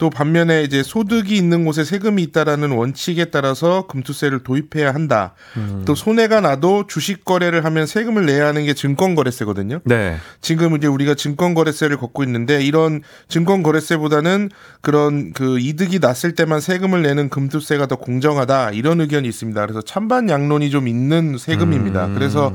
[0.02, 5.36] 또 반면에 이제 소득이 있는 곳에 세금이 있다라는 원칙에 따라서 금투세를 도입해야 한다.
[5.86, 9.82] 또 손해가 나도 주식 거래를 하면 세금을 내야 하는 게 증권 거래세거든요.
[9.84, 10.18] 네.
[10.42, 14.50] 지금 이제 우리가 증권 거래세를 걷고 있는데 이런 증권 거래세보다는
[14.82, 19.62] 그런 그 이득이 났을 때만 세금을 내는 금투세가 더 공정하다 이런 의견이 있습니다.
[19.62, 22.08] 그래서 찬반 양론이 좀 있는 세금입니다.
[22.08, 22.14] 음.
[22.16, 22.52] 그래서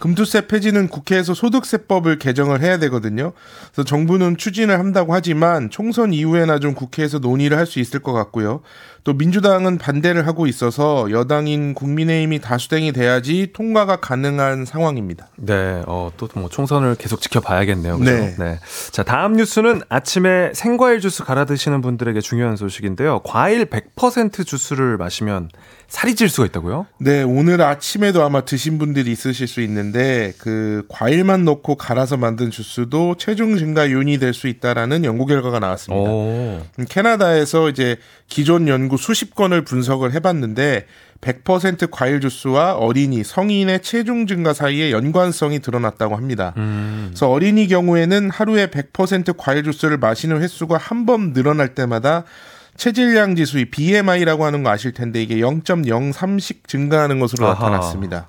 [0.00, 3.32] 금투세 폐지는 국회에서 소득세법을 개정을 해야 되거든요.
[3.72, 8.62] 그래서 정부는 추진을 한다고 하지만 총선 이후에나 좀 국회에서 논의를 할 수 있을 것 같고요.
[9.04, 15.28] 또 민주당은 반대를 하고 있어서 여당인 국민의힘이 다수당이 돼야지 통과가 가능한 상황입니다.
[15.36, 17.98] 네, 어, 또 뭐 총선을 계속 지켜봐야겠네요.
[17.98, 18.10] 그죠?
[18.10, 18.58] 네.
[18.90, 23.20] 자, 다음 뉴스는 아침에 생과일 주스 갈아 드시는 분들에게 중요한 소식인데요.
[23.24, 25.48] 과일 100% 주스를 마시면
[25.90, 26.86] 살이 찔 수가 있다고요?
[26.98, 33.16] 네, 오늘 아침에도 아마 드신 분들이 있으실 수 있는데 그 과일만 넣고 갈아서 만든 주스도
[33.18, 36.08] 체중 증가 요인이 될 수 있다라는 연구 결과가 나왔습니다.
[36.10, 36.62] 오.
[36.78, 37.96] 음, 캐나다에서 이제
[38.28, 40.86] 기존 연구 수십 건을 분석을 해봤는데
[41.20, 46.54] 100% 과일 주스와 어린이, 성인의 체중 증가 사이에 연관성이 드러났다고 합니다.
[46.56, 47.06] 음.
[47.10, 52.24] 그래서 어린이 경우에는 하루에 100% 과일 주스를 마시는 횟수가 한 번 늘어날 때마다
[52.76, 57.54] 체질량 지수, 이 BMI라고 하는 거 아실 텐데 이게 0.03씩 증가하는 것으로 아하.
[57.54, 58.28] 나타났습니다.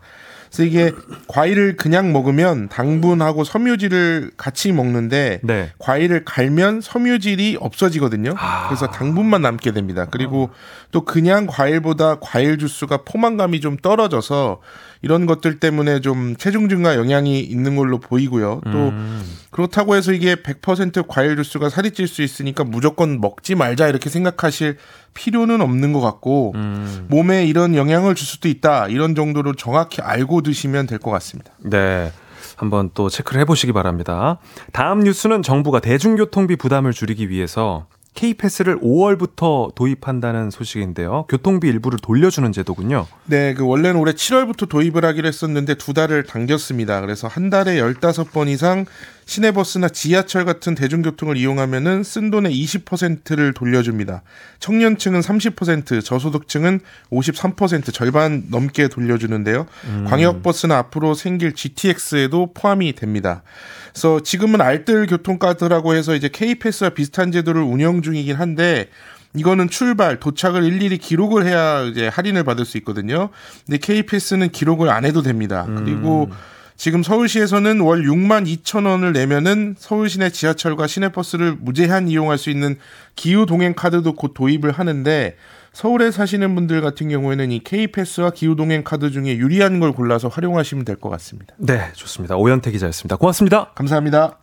[0.52, 0.92] 그래서 이게
[1.28, 5.72] 과일을 그냥 먹으면 당분하고 섬유질을 같이 먹는데 네.
[5.80, 8.36] 과일을 갈면 섬유질이 없어지거든요.
[8.38, 8.68] 아.
[8.68, 10.08] 그래서 당분만 남게 됩니다.
[10.12, 10.50] 그리고
[10.92, 14.60] 또 그냥 과일보다 과일 주스가 포만감이 좀 떨어져서
[15.02, 18.62] 이런 것들 때문에 좀 체중 증가 영향이 있는 걸로 보이고요.
[18.66, 19.24] 또 음.
[19.49, 24.78] 그렇다고 해서 이게 100% 과일 주스가 살이 찔 수 있으니까 무조건 먹지 말자 이렇게 생각하실
[25.14, 27.08] 필요는 없는 것 같고 음.
[27.10, 31.52] 몸에 이런 영향을 줄 수도 있다 이런 정도로 정확히 알고 드시면 될 것 같습니다.
[31.60, 32.12] 네.
[32.56, 34.38] 한번 또 체크를 해보시기 바랍니다.
[34.72, 41.26] 다음 뉴스는 정부가 대중교통비 부담을 줄이기 위해서 K패스를 5월부터 도입한다는 소식인데요.
[41.30, 43.07] 교통비 일부를 돌려주는 제도군요.
[43.26, 47.01] 네, 그 원래는 올해 7월부터 도입을 하기로 했었는데 두 달을 당겼습니다.
[47.01, 48.86] 그래서 한 달에 15번 이상
[49.26, 54.24] 시내버스나 지하철 같은 대중교통을 이용하면은 쓴 돈의 20%를 돌려줍니다.
[54.59, 56.82] 청년층은 30%, 저소득층은
[57.12, 59.68] 53% 절반 넘게 돌려주는데요.
[60.07, 63.43] 광역버스나 앞으로 생길 GTX에도 포함이 됩니다.
[63.92, 68.89] 그래서 지금은 알뜰 교통카드라고 해서 이제 K패스와 비슷한 제도를 운영 중이긴 한데
[69.36, 73.30] 이거는 출발, 도착을 일일이 기록을 해야 이제 할인을 받을 수 있거든요.
[73.66, 75.66] 근데 K패스는 기록을 안 해도 됩니다.
[75.78, 76.30] 그리고
[76.76, 82.78] 지금 서울시에서는 월 6만 2천 원을 내면은 서울 시내 지하철과 시내버스를 무제한 이용할 수 있는
[83.16, 85.36] 기후 동행 카드도 곧 도입을 하는데
[85.74, 90.84] 서울에 사시는 분들 같은 경우에는 이 K패스와 기후 동행 카드 중에 유리한 걸 골라서 활용하시면
[90.86, 91.56] 될 것 같습니다.
[91.58, 92.36] 네, 좋습니다.
[92.36, 93.16] 오현태 기자였습니다.
[93.16, 93.72] 고맙습니다.
[93.76, 94.38] 감사합니다.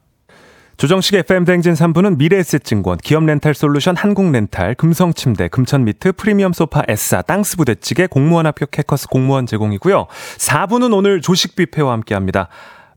[0.79, 7.57] 조정식 FM 대행진 3부는 미래에셋증권, 기업 렌탈 솔루션 한국렌탈, 금성침대, 금천미트, 프리미엄 소파 에싸, 땅스
[7.57, 10.07] 부대찌개, 공무원 합격 해커스 공무원 제공이고요.
[10.39, 12.49] 4부는 오늘 조식 뷔페와 함께합니다.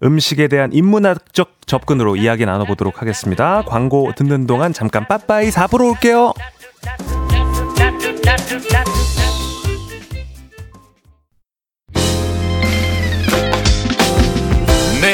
[0.04, 3.64] 음식에 대한 인문학적 접근으로 이야기 나눠보도록 하겠습니다.
[3.68, 6.34] 광고 듣는 동안 잠깐 빠빠이 4부로 올게요.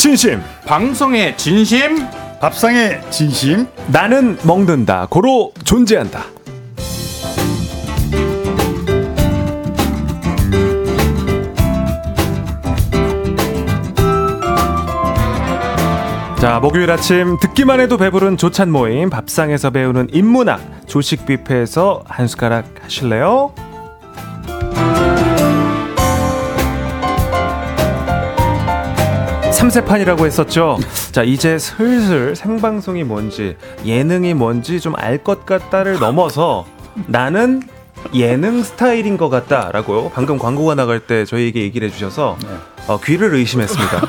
[0.00, 0.40] 진심.
[0.64, 2.06] 방송의 진심
[2.40, 5.06] 밥상의 진심 나는 먹는다.
[5.10, 6.24] 고로 존재한다.
[16.38, 22.64] 자, 목요일 아침 듣기만 해도 배부른 조찬 모임 밥상에서 배우는 인문학 조식 뷔페에서 한 숟가락
[22.80, 23.52] 하실래요?
[29.60, 30.78] 삼세판이라고 했었죠.
[31.12, 36.64] 자, 이제 슬슬 생방송이 뭔지, 예능이 뭔지 좀 알 것 같다를 넘어서
[37.06, 37.62] 나는
[38.14, 42.38] 예능 스타일인 것 같다라고 방금 광고가 나갈 때 저희에게 얘기를 해주셔서
[42.86, 44.00] 어, 귀를 의심했습니다.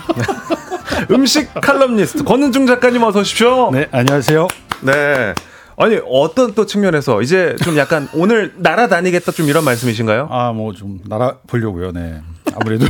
[1.12, 3.72] 음식 칼럼니스트 권은중 작가님 어서 오십시오.
[3.74, 4.48] 네 안녕하세요
[4.84, 5.34] 네.
[5.76, 10.30] 아니 어떤 또 측면에서 이제 좀 약간 오늘 날아다니겠다 좀 이런 말씀이신가요?
[10.32, 12.22] 아 뭐 좀 날아 보려고요 네
[12.56, 12.86] 아무래도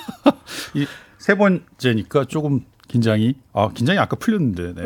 [0.74, 0.86] 이
[1.20, 4.82] 세 번째니까 조금 긴장이 아 긴장이 아까 풀렸는데 네.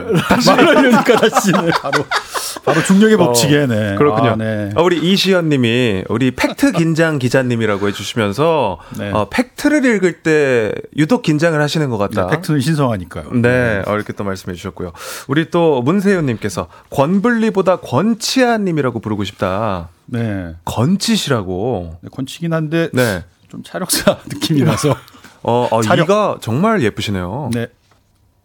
[0.47, 2.05] 말하려니까 다시 네, 바로
[2.64, 4.30] 바로 중력의 법칙에 네 그렇군요.
[4.30, 4.70] 아, 네.
[4.74, 9.11] 어, 우리 이시연님이 우리 팩트 긴장 기자님이라고 해주시면서 네.
[9.12, 12.26] 어, 팩트를 읽을 때 유독 긴장을 하시는 것 같다.
[12.26, 14.93] 네, 팩트는 신성하니까요 네, 어, 이렇게 또 말씀해 주셨고요.
[15.28, 19.89] 우리 또 문세윤님께서 권블리보다 권치아님이라고 부르고 싶다.
[20.07, 21.99] 네, 건치시라고.
[22.03, 23.24] 네 건치긴 한데 네.
[23.49, 24.97] 좀 차력사 느낌이 나서
[25.45, 26.05] 어, 어 촬영.
[26.05, 27.51] 이가 정말 예쁘시네요.
[27.53, 27.68] 네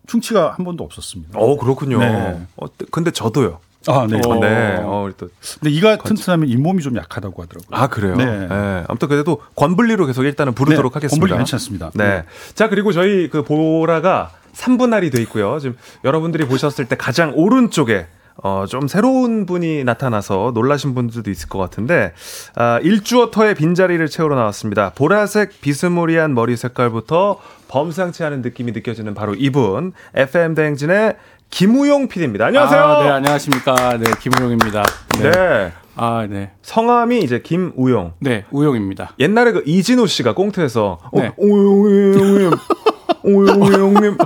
[0.08, 2.00] 충치가 한 번도 없었습니다 어, 그렇군요.
[2.00, 2.42] 네.
[2.58, 3.60] 어, 근데 저도요.
[3.88, 4.20] 아 네.
[4.26, 4.78] 어, 네.
[4.82, 5.30] 어, 우리 또.
[5.60, 8.16] 근데 이가 튼튼하면 잇몸이 좀 약하다고 하더라고요 아, 그래요?
[8.16, 8.26] 네.
[8.26, 8.84] 네.
[8.88, 11.22] 아무튼 그래도 권블리로 계속 일단은 부르도록 네, 하겠습니다.
[11.22, 11.92] 권블리 괜찮습니다.
[11.94, 12.04] 네.
[12.04, 12.24] 네.
[12.56, 15.60] 자, 그리고 저희 그 보라가 3분할이 돼 있고요.
[15.60, 18.08] 지금 여러분들이 보셨을 때 가장 오른쪽에
[18.44, 22.14] 어, 좀 새로운 분이 나타나서 놀라신 분들도 있을 것 같은데,
[22.56, 24.92] 아, 일주어터의 빈자리를 채우러 나왔습니다.
[24.96, 31.16] 보라색 비스무리한 머리 색깔부터 범상치 않은 느낌이 느껴지는 바로 이분, FM대행진의
[31.50, 32.46] 김우용 PD입니다.
[32.46, 32.82] 안녕하세요.
[32.84, 34.84] 아, 네 안녕하십니까 네 김우용입니다
[35.20, 35.32] 네.
[35.32, 35.72] 네.
[35.96, 36.52] 아 네.
[36.62, 38.14] 성함이 이제 김우용.
[38.20, 41.28] 네 우용입니다 옛날에 그 이진호 씨가 꽁트에서 네.
[41.28, 42.52] 어, 오용님
[43.24, 44.18] 오용님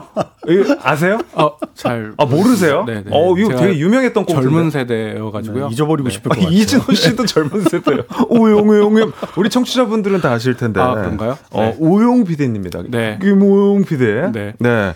[0.82, 1.20] 아세요?
[1.34, 2.84] 어잘 아 모르세요?
[2.86, 3.12] 네, 네.
[3.12, 4.44] 어 이거 되게 유명했던 꽁트인데.
[4.44, 6.14] 젊은 세대여가지고요 네, 잊어버리고 네.
[6.14, 8.02] 싶을 아, 것 같아요 이진호 씨도 젊은 세대예요.
[8.30, 10.80] 오용오용님 우리 청취자분들은 다 아실 텐데.
[10.80, 11.38] 아, 그런가요?
[11.52, 11.76] 어 네.
[11.80, 12.84] 오용 PD입니다.
[12.90, 13.20] 네.
[13.22, 14.06] 김오용 PD.
[14.34, 14.54] 네.
[14.60, 14.94] 네.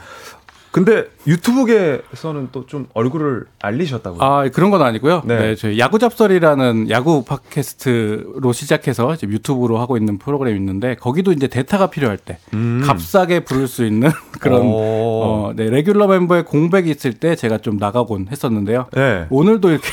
[0.72, 4.22] 근데 유튜브계에서는 또 좀 얼굴을 알리셨다고요?
[4.22, 5.24] 아 그런 건 아니고요.
[5.26, 5.39] 네.
[5.39, 11.47] 네, 저희 야구 잡설이라는 야구 팟캐스트로 시작해서 이제 유튜브로 하고 있는 프로그램이 있는데 거기도 이제
[11.47, 12.82] 대타가 필요할 때 음.
[12.86, 14.09] 값싸게 부를 수 있는
[14.41, 14.74] 그런 오.
[14.76, 18.88] 어, 네 레귤러 멤버의 공백이 있을 때 제가 좀 나가곤 했었는데요.
[18.93, 19.26] 네.
[19.30, 19.89] 오늘도 이렇게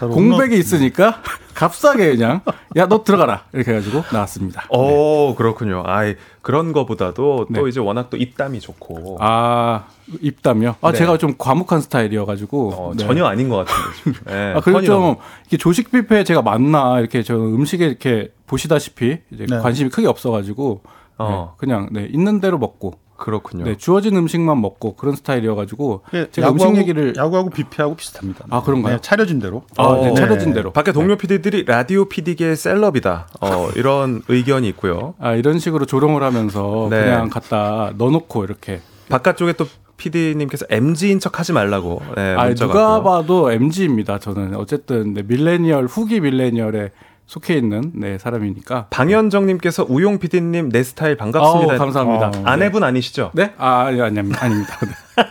[0.00, 1.22] 공백이 있으니까
[1.58, 2.40] 값싸게 그냥
[2.76, 4.66] 야 너 들어가라 이렇게 해가지고 나왔습니다.
[4.70, 5.82] 오 그렇군요.
[5.84, 7.68] 아이 그런 거보다도 또 네.
[7.68, 9.84] 이제 워낙 또 입담이 좋고 아
[10.20, 10.76] 입담요?
[10.80, 10.98] 아 네.
[10.98, 13.04] 제가 좀 과묵한 스타일이어가지고 어, 네.
[13.04, 14.12] 전혀 아닌 것 같은데 지금.
[14.26, 19.46] 네, 아, 그리고 좀 이렇게 조식 뷔페에 제가 맞나 이렇게 저 음식에 이렇게 보시다시피 이제
[19.46, 19.58] 네.
[19.58, 20.82] 관심이 크게 없어가지고
[21.18, 21.28] 어.
[21.28, 23.64] 네, 그냥 네, 있는 대로 먹고 그렇군요.
[23.64, 28.46] 네, 주어진 음식만 먹고 그런 스타일이어가지고 예, 제가 음식 야구하고- 얘기를 야구하고 뷔페하고 비슷합니다.
[28.48, 28.94] 아, 그런가요?
[28.94, 29.64] 네, 차려진 대로.
[29.76, 30.14] 아, 네, 어.
[30.14, 33.28] 차려진 대로 밖에 동료 PD들이 라디오 PD계의 셀럽이다.
[33.42, 35.14] 어, 이런 의견이 있고요.
[35.18, 37.02] 아, 이런 식으로 조롱을 하면서 네.
[37.04, 39.66] 그냥 갖다 넣어놓고 이렇게 바깥쪽에 또
[39.96, 42.00] PD님께서 MG인 척 하지 말라고.
[42.14, 43.02] 네, 아 누가 왔고요.
[43.02, 44.18] 봐도 MG입니다.
[44.20, 46.90] 저는 어쨌든 네, 밀레니얼 후기 밀레니얼의
[47.28, 48.86] 속해 있는 네 사람이니까.
[48.88, 51.74] 방현정님께서 우용 PD님 내 스타일 반갑습니다.
[51.74, 52.26] 아우, 감사합니다.
[52.28, 53.32] 어, 아내분 아니시죠?
[53.34, 53.52] 네?
[53.58, 54.78] 아, 아니, 아니, 아닙니다.
[54.82, 55.24] 네.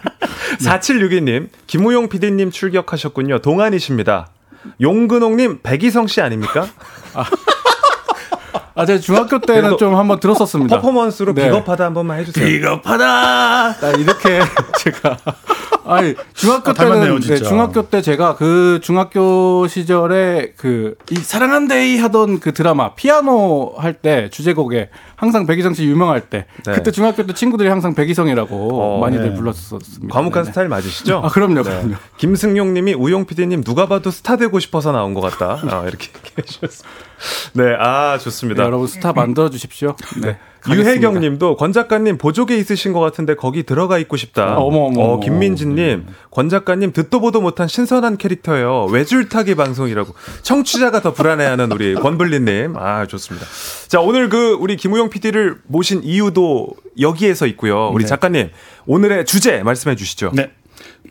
[0.62, 3.40] 4762님, 김우용 PD님 출격하셨군요.
[3.40, 4.28] 동안이십니다.
[4.80, 6.68] 용근홍님, 백이성 씨 아닙니까?
[8.76, 10.76] 아, 제가 중학교 때는 좀 한번 들었었습니다.
[10.80, 11.46] 퍼포먼스로 네.
[11.46, 12.46] 비겁하다 한 번만 해주세요.
[12.46, 13.06] 비겁하다!
[13.06, 14.40] 아, 이렇게
[14.78, 15.18] 제가.
[15.94, 17.50] 아니, 중학교 아, 닮았네요, 때는, 네, 진짜.
[17.50, 24.30] 중학교 때 제가 그 중학교 시절에 그, 이 사랑한데이 하던 그 드라마, 피아노 할 때
[24.30, 26.74] 주제곡에 항상 백이성 씨 유명할 때, 네.
[26.74, 29.34] 그때 중학교 때 친구들이 항상 백이성이라고 어, 많이들 네.
[29.36, 30.14] 불렀었습니다.
[30.14, 30.52] 과묵한 네네.
[30.52, 31.22] 스타일 맞으시죠?
[31.26, 31.64] 아, 그럼요, 네.
[31.64, 31.96] 그럼요.
[32.18, 35.60] 김승용 님이 우용 PD님 누가 봐도 스타 되고 싶어서 나온 것 같다.
[35.70, 36.90] 아, 이렇게 얘기해 주셨습니다.
[37.54, 38.64] 네, 아, 네, 좋습니다.
[38.64, 39.96] 여러분 스타 만들어 주십시오.
[40.22, 40.38] 네.
[40.70, 41.20] 유혜경.
[41.20, 44.44] 님도 권 작가님 보조개 있으신 것 같은데 거기 들어가 있고 싶다.
[44.44, 45.20] 아, 어머, 어머, 어, 어머.
[45.20, 48.86] 김민진 님, 권 작가님 듣도 보도 못한 신선한 캐릭터예요.
[48.86, 50.14] 외줄타기 방송이라고.
[50.44, 52.76] 청취자가 더 불안해하는 우리 권블린 님.
[52.78, 53.46] 아, 좋습니다.
[53.88, 57.90] 자, 오늘 그 우리 김우영 PD를 모신 이유도 여기에서 있고요.
[57.94, 58.10] 우리 네.
[58.10, 58.50] 작가님,
[58.86, 60.32] 오늘의 주제 말씀해 주시죠.
[60.34, 60.52] 네.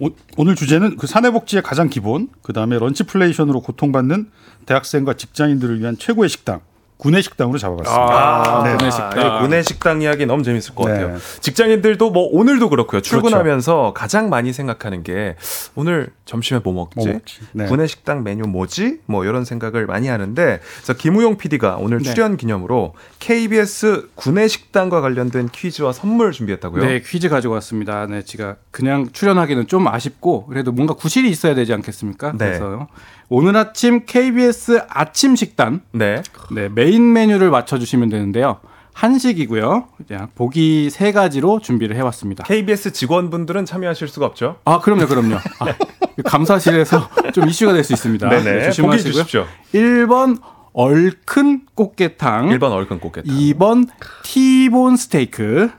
[0.00, 4.30] 오, 오늘 주제는 그 사내복지의 가장 기본, 그 다음에 런치플레이션으로 고통받는
[4.66, 6.60] 대학생과 직장인들을 위한 최고의 식당,
[6.98, 8.14] 구내 식당으로 잡아봤습니다.
[8.14, 8.76] 아, 네.
[8.76, 9.42] 구내 식당.
[9.42, 10.92] 구내 식당 이야기 너무 재밌을 것 네.
[10.98, 11.18] 같아요.
[11.40, 13.02] 직장인들도 뭐 오늘도 그렇고요.
[13.02, 15.36] 출근하면서 가장 많이 생각하는 게
[15.74, 16.94] 오늘 점심에 뭐 먹지?
[16.96, 17.40] 뭐 먹지?
[17.52, 17.66] 네.
[17.66, 19.00] 구내 식당 메뉴 뭐지?
[19.06, 22.04] 뭐 이런 생각을 많이 하는데 그래서 김우용 PD가 오늘 네.
[22.04, 26.84] 출연 기념으로 KBS 구내 식당과 관련된 퀴즈와 선물 준비했다고요?
[26.84, 28.06] 네, 퀴즈 가지고 왔습니다.
[28.06, 32.32] 네, 제가 그냥 출연하기는 좀 아쉽고 그래도 뭔가 구실이 있어야 되지 않겠습니까?
[32.32, 32.38] 네.
[32.38, 32.88] 그래서
[33.28, 36.22] 오늘 아침 KBS 아침 식단 네.
[36.52, 38.60] 네, 메인 메뉴를 맞춰 주시면 되는데요.
[38.92, 39.88] 한식이고요.
[40.08, 42.44] 자, 보기 세 가지로 준비를 해 왔습니다.
[42.44, 44.56] KBS 직원분들은 참여하실 수가 없죠?
[44.64, 45.34] 아, 그럼요, 그럼요.
[45.36, 45.66] 아,
[46.24, 48.26] 감사실에서 좀 이슈가 될 수 있습니다.
[48.28, 48.42] 네네.
[48.52, 49.12] 네, 조심하시고요.
[49.12, 49.44] 주십시오.
[49.74, 50.40] 1번
[50.72, 53.34] 얼큰 꽃게탕, 1번 얼큰 꽃게탕.
[53.34, 53.88] 2번
[54.22, 55.70] 티본 스테이크,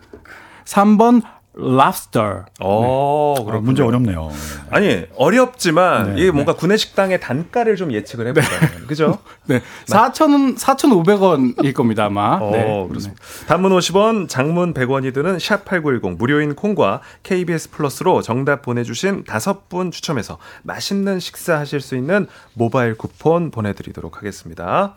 [0.65, 1.23] 3번
[1.59, 2.45] 랍스터.
[2.59, 3.61] 어, 아, 그렇군요.
[3.65, 4.29] 문제 어렵네요.
[4.69, 8.47] 아니 어렵지만 네, 이게 뭔가 구내 식당의 단가를 좀 예측을 해보자.
[8.87, 9.17] 그죠?
[9.45, 9.61] 네.
[9.87, 12.37] 4,000원, 4,500원일 겁니다, 아마.
[12.39, 12.87] 어, 네.
[12.87, 13.21] 그렇습니다.
[13.47, 19.89] 단문 50원, 장문 100원이 드는 샵 8910 무료인 콩과 KBS 플러스로 정답 보내주신 다섯 분
[19.89, 24.95] 추첨해서 맛있는 식사하실 수 있는 모바일 쿠폰 보내드리도록 하겠습니다.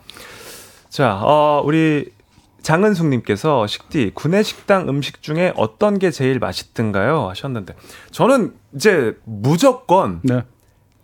[0.89, 2.11] 자, 어, 우리
[2.61, 7.29] 장은숙님께서 식디 구내 식당 음식 중에 어떤 게 제일 맛있던가요?
[7.29, 7.75] 하셨는데
[8.11, 10.43] 저는 이제 무조건 네.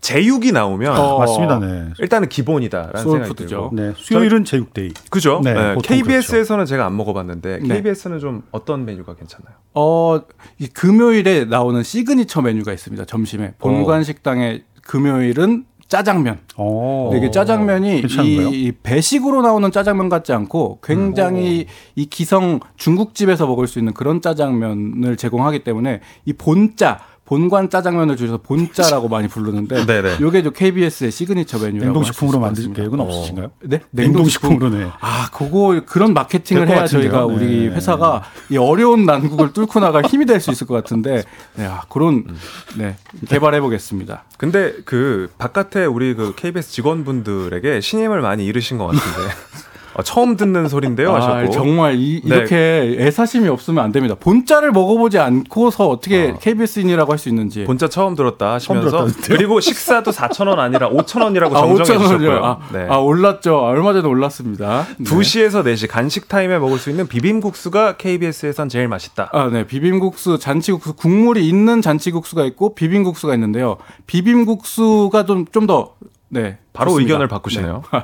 [0.01, 1.59] 제육이 나오면 어, 맞습니다.
[1.59, 1.89] 네.
[1.99, 3.33] 일단은 기본이다라는 생각이.
[3.35, 3.93] 들고 네.
[3.95, 4.93] 수요일은 제육 데이.
[5.09, 5.41] 그죠?
[5.43, 7.67] 네, 네, KBS에서는 제가 안 먹어봤는데 네.
[7.67, 9.55] KBS는 좀 어떤 메뉴가 괜찮나요?
[9.73, 10.21] 어,
[10.59, 13.55] 이 금요일에 나오는 시그니처 메뉴가 있습니다, 점심에.
[13.57, 16.39] 본관 식당의 금요일은 짜장면.
[16.57, 17.09] 어.
[17.09, 18.49] 근데 이게 짜장면이 괜찮은가요?
[18.49, 21.65] 이 배식으로 나오는 짜장면 같지 않고 굉장히
[21.95, 28.37] 이 기성 중국집에서 먹을 수 있는 그런 짜장면을 제공하기 때문에 이 본짜 본관 짜장면을 줄여서
[28.37, 30.17] 본짜라고 많이 부르는데 네네.
[30.21, 32.73] 요게 좀 KBS의 시그니처 메뉴라고 냉동식품으로 만들.
[32.73, 33.03] 계획은 어.
[33.03, 33.51] 없으신가요?
[33.63, 33.81] 네?
[33.91, 34.89] 냉동식품으로 네.
[34.99, 37.11] 아, 그거 그런 마케팅을 해야 같은데요.
[37.11, 37.75] 저희가 우리 네.
[37.75, 41.23] 회사가 이 어려운 난국을 뚫고 나갈 힘이 될 수 있을 것 같은데,
[41.55, 42.23] 네, 아, 그런
[42.77, 42.95] 네
[43.27, 44.23] 개발해 보겠습니다.
[44.37, 49.33] 근데 그 바깥에 우리 그 KBS 직원분들에게 신임을 많이 잃으신 것 같은데
[49.97, 52.35] 어, 처음 듣는 소린데요 아, 하셨고 정말 이, 네.
[52.35, 54.15] 이렇게 애사심이 없으면 안 됩니다.
[54.19, 56.39] 본자를 먹어보지 않고서 어떻게 어.
[56.39, 57.63] KBS인이라고 할 수 있는지.
[57.63, 59.23] 본자 처음 들었다 하시면서 들었다는데요?
[59.37, 62.03] 그리고 식사도 4,000원 아니라 5,000원이라고 아, 정정해 5,000원이요.
[62.19, 62.45] 주셨고요.
[62.45, 62.85] 아, 네.
[62.87, 63.55] 아, 올랐죠.
[63.57, 64.85] 아, 얼마 전에 올랐습니다.
[64.99, 65.03] 네.
[65.03, 69.31] 2시에서 4시 간식 타임에 먹을 수 있는 비빔국수가 KBS에선 제일 맛있다.
[69.33, 69.65] 아, 네.
[69.65, 73.77] 비빔국수, 잔치국수, 국물이 있는 잔치국수가 있고 비빔국수가 있는데요.
[74.05, 75.93] 비빔국수가 좀, 좀 더,
[76.29, 76.57] 네.
[76.73, 77.07] 바로 좋습니다.
[77.07, 77.83] 의견을 바꾸시네요.
[77.93, 77.99] 네.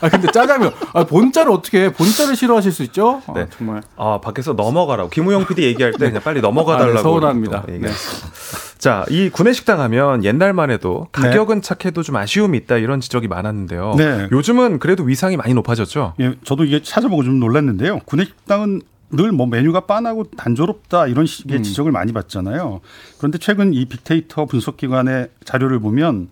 [0.00, 0.72] 아, 근데 짜장면.
[0.92, 1.92] 아, 본자를 어떻게 해?
[1.92, 3.22] 본자를 싫어하실 수 있죠?
[3.26, 3.46] 아, 네.
[3.56, 3.82] 정말.
[3.96, 5.10] 아, 밖에서 넘어가라고.
[5.10, 6.90] 김우영 PD 얘기할 때 그냥 빨리 넘어가 달라고.
[6.90, 7.62] 아, 네, 서운합니다.
[7.66, 8.30] 또 얘기했습니다.
[8.78, 13.94] 자, 이 구내식당 하면 옛날만 해도 가격은 착해도 좀 아쉬움이 있다 이런 지적이 많았는데요.
[13.98, 14.28] 네.
[14.32, 16.14] 요즘은 그래도 위상이 많이 높아졌죠.
[16.20, 17.98] 예, 저도 이게 찾아보고 좀 놀랐는데요.
[18.06, 18.80] 구내식당은
[19.12, 21.62] 늘뭐 메뉴가 빤하고 단조롭다 이런 식의 음.
[21.62, 22.80] 지적을 많이 받잖아요.
[23.18, 26.28] 그런데 최근 이 빅데이터 분석기관의 자료를 보면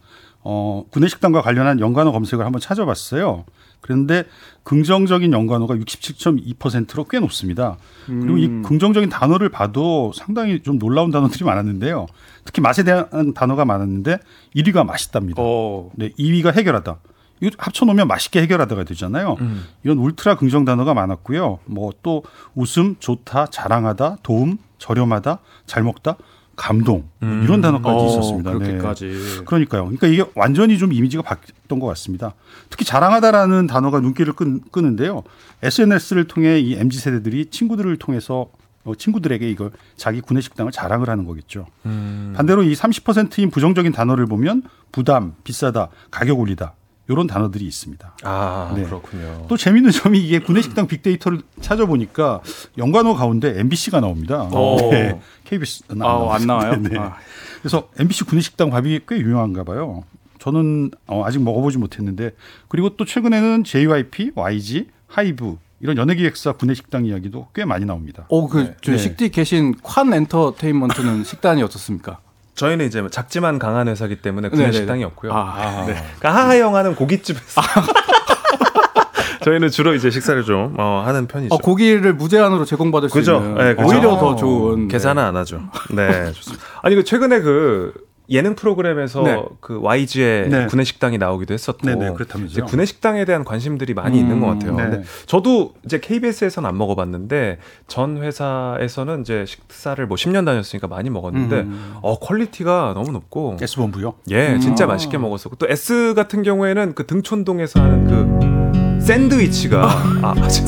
[0.51, 3.45] 어, 구내식당과 관련한 연관어 검색을 한번 찾아봤어요.
[3.83, 4.25] 그런데
[4.63, 7.77] 긍정적인 연관어가 67.2%로 꽤 높습니다.
[8.07, 8.39] 그리고 음.
[8.39, 12.07] 이 긍정적인 단어를 봐도 상당히 좀 놀라운 단어들이 많았는데요.
[12.47, 14.21] 특히 맛에 대한 단어가 많았는데
[14.57, 15.43] 1위가 맛있답니다.
[15.45, 15.91] 어.
[15.97, 16.97] 네, 2위가 해결하다.
[17.41, 19.37] 이거 합쳐놓으면 맛있게 해결하다가 되잖아요.
[19.43, 19.65] 음.
[19.85, 21.59] 이런 울트라 긍정 단어가 많았고요.
[21.67, 22.25] 뭐 또
[22.55, 26.17] 웃음, 좋다, 자랑하다, 도움, 저렴하다, 잘 먹다
[26.59, 27.43] 감동 뭐 음.
[27.45, 28.53] 이런 단어까지 어, 있었습니다.
[28.53, 28.59] 네.
[28.59, 29.45] 그렇게까지.
[29.47, 29.85] 그러니까요.
[29.85, 32.35] 그러니까 이게 완전히 좀 이미지가 바뀌었던 것 같습니다.
[32.69, 35.23] 특히 자랑하다라는 단어가 눈길을 끈, 끄는데요.
[35.63, 38.49] SNS를 통해 이 MZ 세대들이 친구들을 통해서
[38.85, 41.67] 어, 친구들에게 이걸 자기 구내 식당을 자랑을 하는 거겠죠.
[41.87, 42.35] 음.
[42.37, 46.75] 반대로 이 30%인 부정적인 단어를 보면 부담, 비싸다, 가격 올리다
[47.09, 48.17] 이런 단어들이 있습니다.
[48.23, 48.85] 아, 네.
[48.85, 49.47] 그렇군요.
[49.49, 52.43] 또 재밌는 점이 이게 구내식당 빅데이터를 찾아보니까
[52.77, 54.43] 연관어 가운데 MBC가 나옵니다.
[54.53, 54.91] 오.
[54.91, 56.77] 네, KBS는 아, 안 나와요?
[56.83, 56.99] 네.
[56.99, 57.17] 아.
[57.61, 60.05] 그래서 MBC 구내식당 밥이 꽤 유명한가 봐요.
[60.39, 62.33] 저는 어, 아직 먹어보지 못했는데
[62.69, 68.27] 그리고 또 최근에는 JYP, YG, 하이브 이런 연예기획사 구내식당 이야기도 꽤 많이 나옵니다.
[68.29, 68.99] 어, 그, 저 네.
[68.99, 72.21] 식디 계신 관 엔터테인먼트는 식단이 어떻습니까?
[72.59, 74.49] 저희는 이제 작지만 강한 회사기 때문에.
[74.49, 75.33] 구내 식당이 없고요.
[75.33, 75.95] 아, 네.
[76.19, 77.61] 그러니까 하하영 하는 고깃집에서
[79.45, 81.55] 저희는 주로 이제 식사를 좀 어, 하는 편이죠.
[81.55, 83.37] 어, 고기를 무제한으로 제공받을 수 그죠?
[83.37, 83.89] 있는 네, 그죠.
[83.89, 85.63] 오히려 어, 더 좋은 계산은 안 하죠.
[85.95, 86.65] 네, 좋습니다.
[86.83, 87.95] 아니 그 최근에 그
[88.31, 89.43] 예능 프로그램에서 네.
[89.61, 90.67] 그 YG의 네.
[90.67, 92.47] 구내식당이 나오기도 했었고 네네, 그렇다면서요.
[92.51, 94.77] 이제 구내식당에 대한 관심들이 많이 음, 있는 것 같아요.
[94.77, 94.83] 네.
[94.85, 101.61] 근데 저도 이제 KBS에서는 안 먹어봤는데 전 회사에서는 이제 식사를 뭐 10년 다녔으니까 많이 먹었는데
[101.61, 101.95] 음.
[102.03, 104.15] 어 퀄리티가 너무 높고 S본부요.
[104.31, 104.89] 예, 진짜 아.
[104.89, 109.89] 맛있게 먹었었고 또 S 같은 경우에는 그 등촌동에서 하는 그 샌드위치가
[110.23, 110.63] 아, 맞아.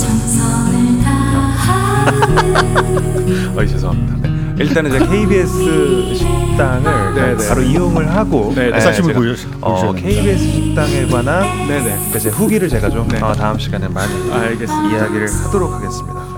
[3.57, 4.17] 아, 죄송합니다.
[4.29, 4.50] 네.
[4.61, 7.49] 일단은 이제 KBS 식당을 네, 네.
[7.49, 8.79] 바로 이용을 하고 네, 네.
[8.81, 9.93] 사심을 제가, 보여 어.
[9.95, 12.11] KBS 식당에 관한 네네.
[12.15, 13.21] 이제 후기를 제가 좀 네.
[13.23, 14.99] 어, 다음 시간에 많이 알겠습니다.
[14.99, 16.30] 이야기를 하도록 하겠습니다.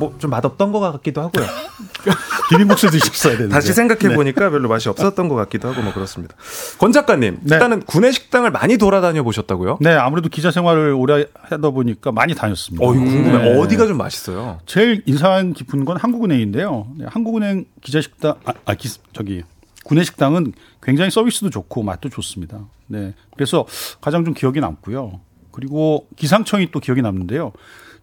[0.00, 1.44] 뭐 좀 맛없던 것 같기도 하고요.
[2.50, 3.54] 비빔국수 드셨어야 되는데.
[3.54, 6.34] 다시 생각해 보니까 별로 맛이 없었던 것 같기도 하고 뭐 그렇습니다.
[6.78, 7.54] 권 작가님, 네.
[7.54, 9.78] 일단은 구내 식당을 많이 돌아다녀 보셨다고요?
[9.80, 12.84] 네, 아무래도 기자 생활을 오래 하다 보니까 많이 다녔습니다.
[12.84, 13.38] 어, 궁금해.
[13.38, 13.58] 네.
[13.60, 14.58] 어디가 좀 맛있어요?
[14.66, 16.88] 제일 인상 깊은 건 한국은행인데요.
[16.96, 19.42] 네, 한국은행 기자 식당, 아, 아 기, 저기
[19.84, 22.60] 구내식당은 굉장히 서비스도 좋고 맛도 좋습니다.
[22.86, 23.66] 네, 그래서
[24.00, 25.20] 가장 좀 기억에 남고요.
[25.52, 27.52] 그리고 기상청이 또 기억에 남는데요.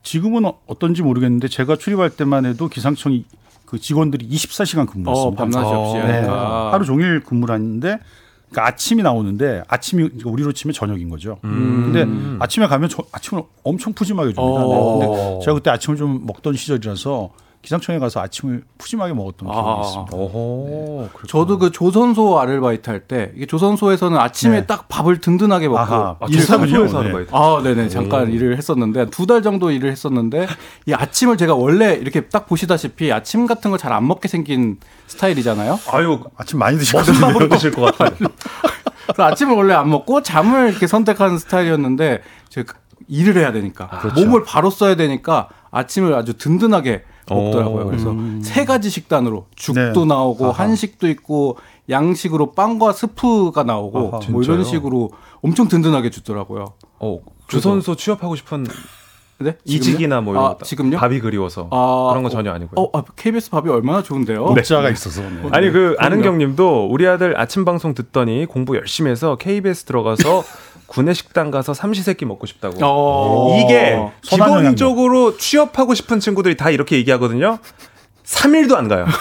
[0.04, 3.26] 지금은 어- 어떤지 모르겠는데 제가 출입할 때만 해도 기상청이
[3.66, 5.38] 그 직원들이 24시간 어, 근무했습니다.
[5.44, 6.72] 밤낮이 없이 네, 하니까.
[6.74, 8.00] 하루 종일 근무를 하는데
[8.50, 11.38] 그러니까 아침이 나오는데 아침이 그러니까 우리로 치면 저녁인 거죠.
[11.44, 11.92] 음.
[11.92, 14.60] 근데 아침에 가면 저, 아침을 엄청 푸짐하게 줍니다.
[14.60, 14.66] 네.
[14.66, 15.00] 어.
[15.00, 17.30] 근데 제가 그때 아침을 좀 먹던 시절이라서
[17.62, 19.82] 기상청에 가서 아침을 푸짐하게 먹었던 기억이 아.
[19.84, 20.12] 있습니다.
[20.12, 21.10] 그렇구나.
[21.28, 24.66] 저도 그 조선소 아르바이트 할 때 이게 조선소에서는 아침에 네.
[24.66, 26.16] 딱 밥을 든든하게 먹고 아하.
[26.20, 26.88] 아, 하군요.
[26.88, 27.12] 하는 네.
[27.12, 27.28] 거예요.
[27.32, 27.90] 아, 네네.
[27.90, 30.48] 잠깐 일을 했었는데, 두 달 정도 일을 했었는데,
[30.86, 34.78] 이 아침을 제가 원래 이렇게 딱 보시다시피 아침 같은 걸 잘 안 먹게 생긴
[35.08, 35.80] 스타일이잖아요.
[35.92, 36.78] 아유, 아침 많이.
[37.22, 38.30] 밥으로 드실 것 같아요.
[39.18, 42.74] 아침을 원래 안 먹고 잠을 이렇게 선택하는 스타일이었는데, 제가
[43.10, 44.20] 일을 해야 되니까, 그렇죠.
[44.22, 47.04] 몸을 바로 써야 되니까 아침을 아주 든든하게
[47.36, 47.86] 먹더라고요.
[47.86, 47.88] 오.
[47.88, 50.06] 그래서 세 가지 식단으로 죽도 네.
[50.06, 50.64] 나오고, 아하.
[50.64, 51.58] 한식도 있고,
[51.90, 54.20] 양식으로 빵과 스프가 나오고, 아하.
[54.30, 54.64] 뭐 이런 진짜요?
[54.64, 55.12] 식으로
[55.42, 56.66] 엄청 든든하게 주더라고요.
[57.00, 58.66] 어, 조선소 취업하고 싶은
[59.40, 59.56] 네?
[59.66, 60.98] 이직이나 뭐 이런 아, 거 지금요?
[60.98, 62.84] 밥이 그리워서 아, 그런 건 전혀 아니고요.
[62.84, 64.44] 어, 아, KBS 밥이 얼마나 좋은데요?
[64.46, 65.22] 목자가 있어서.
[65.22, 65.48] 네.
[65.52, 65.96] 아니 그 그럼요.
[66.00, 70.44] 아는 경님도 우리 아들 아침 방송 듣더니 공부 열심히 해서 KBS 들어가서
[70.88, 72.78] 구내식당 가서 삼시세끼 먹고 싶다고.
[72.82, 73.60] 어.
[73.60, 77.60] 이게 선한 기본적으로 취업하고 싶은 친구들이 다 이렇게 얘기하거든요.
[78.24, 79.06] 3일도 안 가요.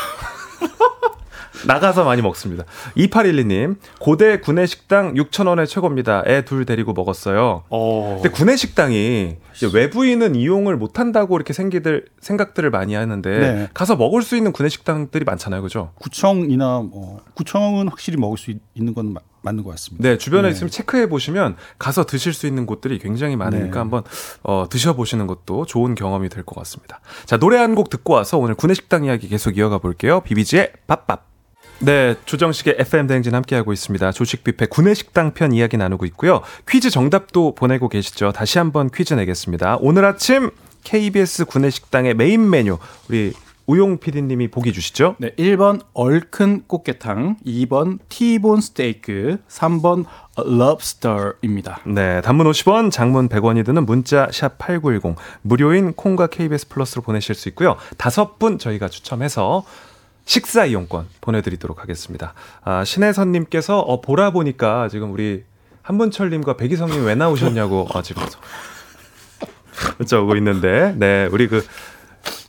[1.66, 2.64] 나가서 많이 먹습니다.
[2.96, 6.22] 2812님, 고대 구내식당 6,000원에 최고입니다.
[6.26, 7.64] 애 둘 데리고 먹었어요.
[7.70, 8.20] 어.
[8.22, 9.36] 근데 구내식당이
[9.72, 13.68] 외부인은 이용을 못한다고 이렇게 생기들, 생각들을 많이 하는데 네.
[13.74, 15.62] 가서 먹을 수 있는 구내식당들이 많잖아요.
[15.62, 15.90] 그죠?
[15.96, 20.06] 구청이나 뭐 구청은 확실히 먹을 수 있- 있는 건 마- 맞는 것 같습니다.
[20.08, 20.54] 네, 주변에 네.
[20.54, 23.78] 있으면 체크해 보시면 가서 드실 수 있는 곳들이 굉장히 많으니까 네.
[23.78, 24.02] 한번
[24.42, 27.00] 어, 드셔보시는 것도 좋은 경험이 될 것 같습니다.
[27.24, 30.20] 자, 노래 한 곡 듣고 와서 오늘 구내식당 이야기 계속 이어가 볼게요.
[30.20, 31.24] 비비지의 Bop Bop.
[31.80, 34.12] 네, 조정식의 FM 대행진 함께하고 있습니다.
[34.12, 36.40] 조식 뷔페 구내식당 편 이야기 나누고 있고요.
[36.66, 38.32] 퀴즈 정답도 보내고 계시죠.
[38.32, 39.76] 다시 한번 퀴즈 내겠습니다.
[39.80, 40.50] 오늘 아침
[40.84, 42.78] KBS 구내식당의 메인 메뉴
[43.10, 43.34] 우리
[43.66, 45.16] 우용 PD님이 보기 주시죠.
[45.18, 50.04] 네, 1번 얼큰 꽃게탕, 2번 티본 스테이크, 3번
[50.36, 51.80] 럽스터입니다.
[51.84, 57.48] 네, 단문 50원, 장문 100원이 드는 문자 샵 8910 무료인 콩과 KBS 플러스로 보내실 수
[57.48, 57.76] 있고요.
[57.96, 59.64] 다섯 분 저희가 추첨해서
[60.24, 62.34] 식사 이용권 보내드리도록 하겠습니다.
[62.62, 65.44] 아, 신혜선님께서 어, 보라 보니까 지금 우리
[65.82, 68.22] 한문철님과 백이성님 왜 나오셨냐고 어, 지금
[69.98, 71.64] 문자 오고 있는데, 네, 우리 그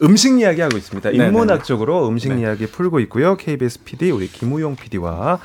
[0.04, 1.10] 음식 이야기 하고 있습니다.
[1.12, 1.28] 네네네.
[1.28, 2.42] 인문학 적으로 음식 네.
[2.42, 3.36] 이야기 풀고 있고요.
[3.38, 5.40] KBS PD 우리 김우용 PD와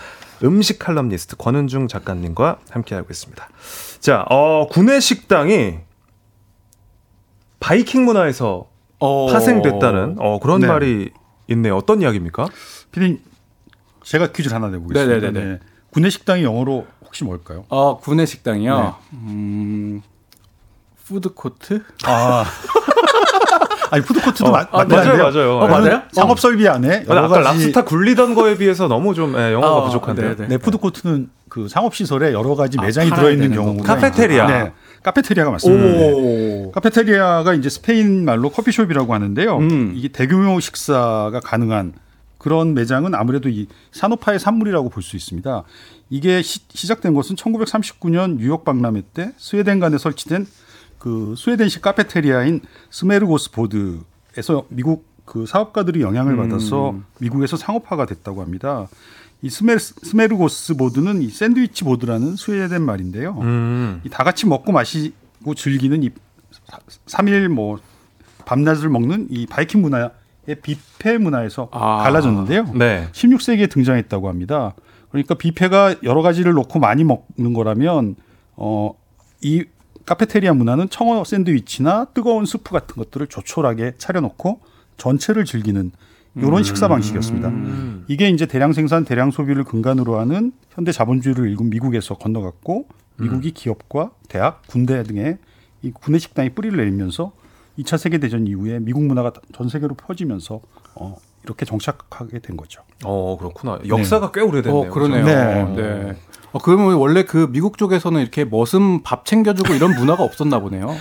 [0.44, 3.48] 음식 칼럼니스트 권은중 작가님과 함께 하고 있습니다.
[4.00, 5.78] 자, 어, 구내 식당이
[7.60, 8.68] 바이킹 문화에서
[8.98, 9.26] 어.
[9.32, 10.66] 파생됐다는 어, 그런 네.
[10.66, 11.10] 말이
[11.48, 11.76] 있네요.
[11.76, 12.46] 어떤 이야기입니까?
[12.90, 13.20] 피디님
[14.04, 15.14] 제가 퀴즈를 하나 내보겠습니다.
[15.14, 15.44] 네네네네.
[15.52, 15.58] 네.
[15.90, 17.64] 구내 식당이 영어로 혹시 뭘까요?
[17.68, 18.78] 어, 구내 식당이요.
[18.78, 18.92] 네.
[19.12, 20.02] 음,
[21.04, 21.82] 푸드 코트?
[22.04, 22.44] 아.
[23.92, 24.84] 아니 푸드코트도 어, 맞, 아.
[24.86, 25.58] 맞아요, 맞아요.
[25.58, 26.02] 어, 맞아요?
[26.12, 29.84] 상업 설비 안에 아까 여러 가지 랍스타 굴리던 거에 비해서 너무 좀 예, 영어가 아,
[29.84, 30.34] 부족한데요.
[30.36, 30.48] 네네.
[30.48, 34.46] 네, 푸드코트는 그 상업 시설에 여러 가지 아, 매장이 들어 있는 경우가 카페테리아.
[34.46, 34.72] 네.
[35.02, 35.84] 카페테리아가 맞습니다.
[35.84, 36.12] 네.
[36.14, 36.72] 오.
[36.72, 39.58] 카페테리아가 이제 스페인 말로 커피숍이라고 하는데요.
[39.58, 39.92] 음.
[39.94, 41.92] 이게 대규모 식사가 가능한
[42.38, 45.64] 그런 매장은 아무래도 이 산업화의 산물이라고 볼 수 있습니다.
[46.08, 50.46] 이게 시, 작된 것은 1939년 뉴욕 박람회 때 스웨덴 간에 설치된
[51.02, 58.86] 그 스웨덴식 카페테리아인 smörgåsbord에서 미국 그 사업가들이 영향을 받아서 미국에서 상업화가 됐다고 합니다.
[59.40, 63.36] 이 스메, smörgåsbord는 이 샌드위치 보드라는 스웨덴 말인데요.
[63.40, 64.00] 음.
[64.04, 66.10] 이다 같이 먹고 마시고 즐기는 이
[67.06, 67.80] 3일 뭐
[68.44, 70.10] 밤낮을 먹는 이 바이킹 문화의
[70.62, 72.04] 뷔페 문화에서 아.
[72.04, 72.74] 갈라졌는데요.
[72.74, 73.08] 네.
[73.10, 74.74] 16세기에 등장했다고 합니다.
[75.10, 78.14] 그러니까 뷔페가 여러 가지를 놓고 많이 먹는 거라면
[78.54, 79.02] 어
[79.42, 79.64] 이
[80.06, 84.60] 카페테리아 문화는 청어 샌드위치나 뜨거운 스프 같은 것들을 조촐하게 차려놓고
[84.96, 85.90] 전체를 즐기는
[86.36, 87.54] 이런 식사 방식이었습니다.
[88.08, 92.86] 이게 이제 대량 생산, 대량 소비를 근간으로 하는 현대 자본주의를 일군 미국에서 건너갔고
[93.16, 95.38] 미국이 기업과 대학, 군대 등의
[95.82, 97.32] 이 구내 식당에 뿌리를 내리면서
[97.78, 100.60] 2차 세계 대전 이후에 미국 문화가 전 세계로 퍼지면서
[100.94, 102.82] 어, 이렇게 정착하게 된 거죠.
[103.04, 103.78] 어 그렇구나.
[103.86, 104.90] 역사가 꽤 오래됐네요.
[104.90, 105.24] 어, 그러네요.
[105.24, 105.64] 네.
[105.74, 106.16] 네.
[106.52, 110.94] 어, 그러면 원래 그 미국 쪽에서는 이렇게 머슴 밥 챙겨주고 이런 문화가 없었나 보네요.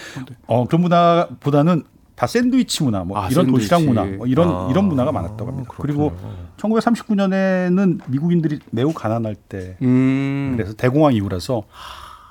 [0.48, 1.84] 어, 그런 문화보다는
[2.16, 3.70] 다 샌드위치 문화, 뭐 아, 이런 샌드위치.
[3.70, 5.72] 도시락 문화, 뭐 이런 아, 이런 문화가 많았다고 합니다.
[5.76, 6.12] 그렇군요.
[6.12, 6.18] 그리고
[6.58, 10.54] 1939년에는 미국인들이 매우 가난할 때, 음.
[10.56, 11.64] 그래서 대공황 이후라서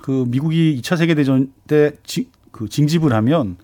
[0.02, 1.92] 그 미국이 2차 세계 대전 때
[2.52, 3.56] 그 징집을 하면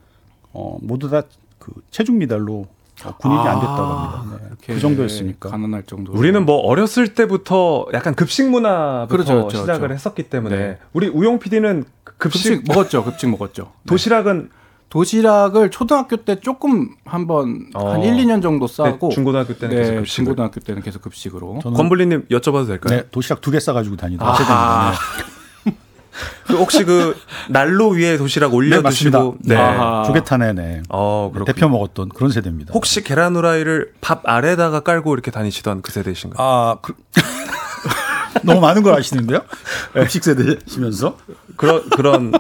[0.53, 1.23] 어, 모두 다
[1.67, 2.76] 그 체중 미달로 어,
[3.19, 4.39] 군인이 안 됐다고 합니다.
[4.51, 4.57] 네.
[4.75, 5.51] 그 정도였으니까.
[5.51, 6.13] 가난할 정도.
[6.13, 9.95] 우리는 뭐 어렸을 때부터 약간 급식 문화부터 그렇죠, 그렇죠, 시작을 그렇죠.
[9.95, 10.79] 했었기 때문에 네.
[10.93, 11.85] 우리 우용 PD는
[12.19, 13.05] 급식, 급식 먹었죠.
[13.05, 13.63] 급식 먹었죠.
[13.65, 13.89] 네.
[13.89, 14.51] 도시락은
[14.89, 17.91] 도시락을 초등학교 때 조금 한번 어.
[17.93, 20.07] 한 1, 2년 정도 싸고 네, 중고등학교 때는 네, 계속 급식을.
[20.25, 21.59] 중고등학교 때는 계속 급식으로.
[21.63, 23.01] 저는 권블리 님 여쭤봐도 될까요?
[23.01, 24.25] 네, 도시락 두 개 싸 가지고 다니다.
[24.27, 24.93] 아하.
[24.93, 25.36] 그
[26.51, 27.17] 혹시 그
[27.49, 29.37] 난로 위에 도시락 네, 올려두시고.
[29.45, 29.57] 네.
[30.07, 30.83] 조개탄에 네.
[30.89, 31.53] 어, 그렇군요.
[31.53, 32.73] 대표 먹었던 그런 세대입니다.
[32.73, 36.37] 혹시 계란 후라이를 밥 아래다가 깔고 이렇게 다니시던 그 세대이신가요?
[36.39, 36.95] 아, 그,
[38.43, 39.41] 너무 많은 걸 아시는데요?
[39.93, 41.17] 급식 세대시면서.
[41.57, 42.33] 그런 그런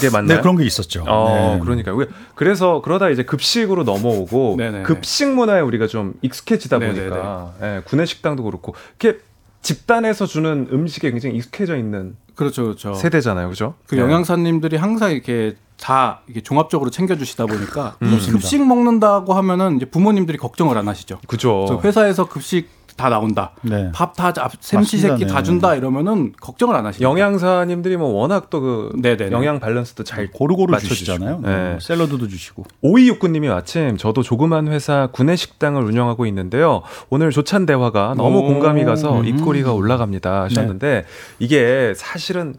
[0.00, 0.36] 게 맞나요?
[0.38, 1.04] 네, 그런 게 있었죠.
[1.06, 1.60] 어, 네.
[1.64, 1.96] 그러니까요.
[1.96, 4.82] 왜- 그래서 그러다 이제 급식으로 넘어오고 네네네.
[4.84, 7.08] 급식 문화에 우리가 좀 익숙해지다 네네네.
[7.10, 9.18] 보니까 예, 구내 식당도 그렇고 이렇게
[9.64, 12.94] 집단에서 주는 음식에 굉장히 익숙해져 있는 그렇죠, 그렇죠.
[12.94, 13.74] 세대잖아요, 그죠?
[13.86, 14.02] 그 네.
[14.02, 18.18] 영양사님들이 항상 이렇게 다 이게 종합적으로 챙겨주시다 보니까 음.
[18.30, 21.18] 급식 먹는다고 하면은 이제 부모님들이 걱정을 안 하시죠.
[21.26, 21.80] 그죠.
[21.82, 23.50] 회사에서 급식 다 나온다.
[23.62, 23.90] 네.
[23.92, 25.32] 밥다 샘시새끼 맞습니다.
[25.34, 25.44] 다 네.
[25.44, 27.04] 준다 이러면은 걱정을 안 하시죠.
[27.04, 28.92] 영양사님들이 뭐 워낙 또 그.
[29.32, 30.94] 영양 밸런스도 잘 고루고루 맞춰주시고.
[30.94, 31.40] 주시잖아요.
[31.42, 31.70] 네.
[31.70, 32.64] 뭐 샐러드도 주시고.
[32.82, 36.82] 오이육구님이 마침 저도 조그만 회사 구내 식당을 운영하고 있는데요.
[37.10, 38.42] 오늘 조찬 대화가 너무 오.
[38.44, 39.26] 공감이 가서 음.
[39.26, 41.04] 입꼬리가 올라갑니다 하셨는데
[41.38, 42.54] 이게 사실은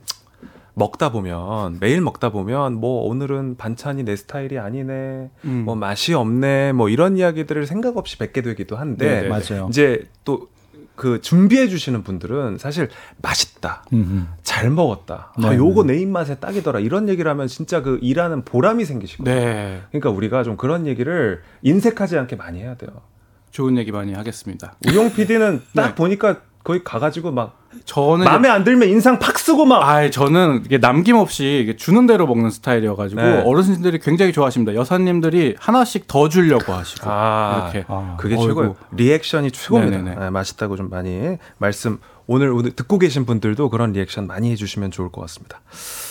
[0.76, 5.64] 먹다 보면 매일 먹다 보면 뭐 오늘은 반찬이 내 스타일이 아니네, 음.
[5.66, 9.30] 뭐 맛이 없네, 뭐 이런 이야기들을 생각 없이 뱉게 되기도 한데 네네.
[9.30, 9.68] 맞아요.
[9.70, 10.56] 이제 또
[10.96, 12.90] 그 준비해 주시는 분들은 사실
[13.22, 13.84] 맛있다.
[13.94, 15.34] 음, 잘 먹었다.
[15.36, 16.80] 아, 네, 요거 내 입맛에 딱이더라.
[16.80, 19.36] 이런 얘기를 하면 진짜 그 일하는 보람이 생기시거든요.
[19.36, 19.82] 네.
[19.90, 22.90] 그러니까 우리가 좀 그런 얘기를 인색하지 않게 많이 해야 돼요.
[23.52, 24.76] 좋은 얘기 많이 하겠습니다.
[24.88, 25.96] 우용 PD는 딱 네.
[25.96, 30.80] 보니까 거기 가가지고 막 저는 마음에 안 들면 인상 팍 쓰고 막 아, 저는 이게
[30.80, 33.44] 남김없이 이게 주는 대로 먹는 스타일이어가지고 네.
[33.46, 34.74] 어르신들이 굉장히 좋아하십니다.
[34.74, 38.36] 여사님들이 하나씩 더 주려고 하시고 아, 이렇게 아, 그게.
[38.36, 38.76] 최고예요.
[38.94, 40.20] 리액션이 최고입니다.
[40.20, 45.10] 네, 맛있다고 좀 많이 말씀 오늘 오늘 듣고 계신 분들도 그런 리액션 많이 해주시면 좋을
[45.12, 45.62] 것 같습니다.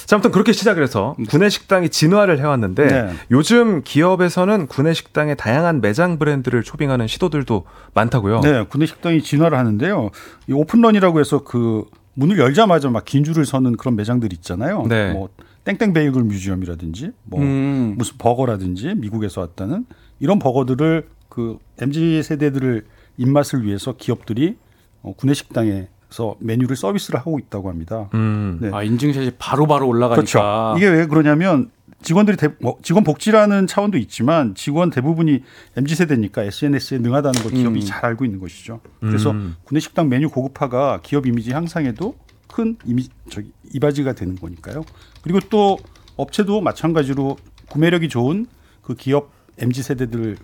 [0.06, 3.12] 자, 아무튼 그렇게 시작을 해서 구내 식당이 진화를 해왔는데 네.
[3.30, 7.64] 요즘 기업에서는 구내 식당의 다양한 매장 브랜드를 초빙하는 시도들도
[7.94, 8.40] 많다고요.
[8.42, 10.10] 네, 구내 식당이 진화를 하는데요.
[10.48, 11.84] 이 오픈런이라고 해서 그
[12.14, 14.84] 문을 열자마자 막 긴 줄을 서는 그런 매장들 있잖아요.
[14.88, 15.12] 네.
[15.12, 15.28] 뭐
[15.64, 17.94] 땡땡 베이글 뮤지엄이라든지 뭐 음.
[17.98, 19.86] 무슨 버거라든지 미국에서 왔다는
[20.20, 22.84] 이런 버거들을 그 MZ 세대들을
[23.16, 24.56] 입맛을 위해서 기업들이
[25.02, 28.08] 어, 구내 식당에 서 메뉴를 서비스를 하고 있다고 합니다.
[28.14, 28.58] 음.
[28.60, 28.70] 네.
[28.72, 30.74] 아, 인증샷이 바로 바로 올라가니까 그렇죠.
[30.78, 31.72] 이게 왜 그러냐면
[32.02, 35.42] 직원들이 대, 뭐 직원 복지라는 차원도 있지만 직원 대부분이
[35.76, 37.84] mz 세대니까 SNS에 능하다는 걸 기업이 음.
[37.84, 38.80] 잘 알고 있는 것이죠.
[39.00, 39.56] 그래서 음.
[39.64, 42.14] 구내 식당 메뉴 고급화가 기업 이미지 향상에도
[42.46, 44.84] 큰 이미 저기 이바지가 되는 거니까요.
[45.22, 45.78] 그리고 또
[46.14, 47.36] 업체도 마찬가지로
[47.70, 48.46] 구매력이 좋은
[48.82, 50.36] 그 기업 MZ 세대들의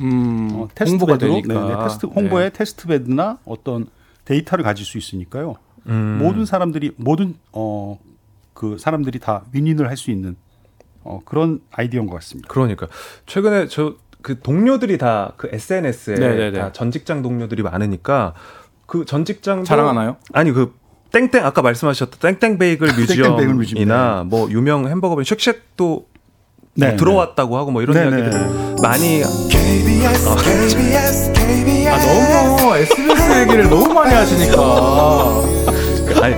[0.00, 3.86] 음, 어, 테스트 홍보가 베드로 되니까 네, 네, 테스트 홍보에 테스트 베드나 어떤
[4.30, 5.56] 데이터를 가질 수 있으니까요.
[5.86, 6.18] 음.
[6.22, 7.98] 모든 사람들이 모든 어
[8.52, 10.36] 그 사람들이 다 윈윈을 할 수 있는
[11.02, 12.48] 어 그런 아이디어인 것 같습니다.
[12.48, 12.86] 그러니까
[13.26, 16.58] 최근에 저 그 동료들이 다 그 SNS에 네네네.
[16.60, 18.34] 다 전 직장 동료들이 많으니까
[18.86, 20.16] 그 전 직장 자랑하나요?
[20.34, 20.74] 아니 그
[21.10, 26.06] 땡땡 아까 말씀하셨던 땡땡 베이글 땡땡 베이글 뮤지엄, 뮤지엄이나 뭐 유명 햄버거 브랜드 쉑쉑도
[26.74, 28.74] 네, 뭐 들어왔다고 하고 뭐 이런 네, 이야기들 네.
[28.82, 34.62] 많이 KBS KBS KBS 아, 너무 SBS 얘기를 너무 많이 하시니까.
[36.22, 36.34] 아니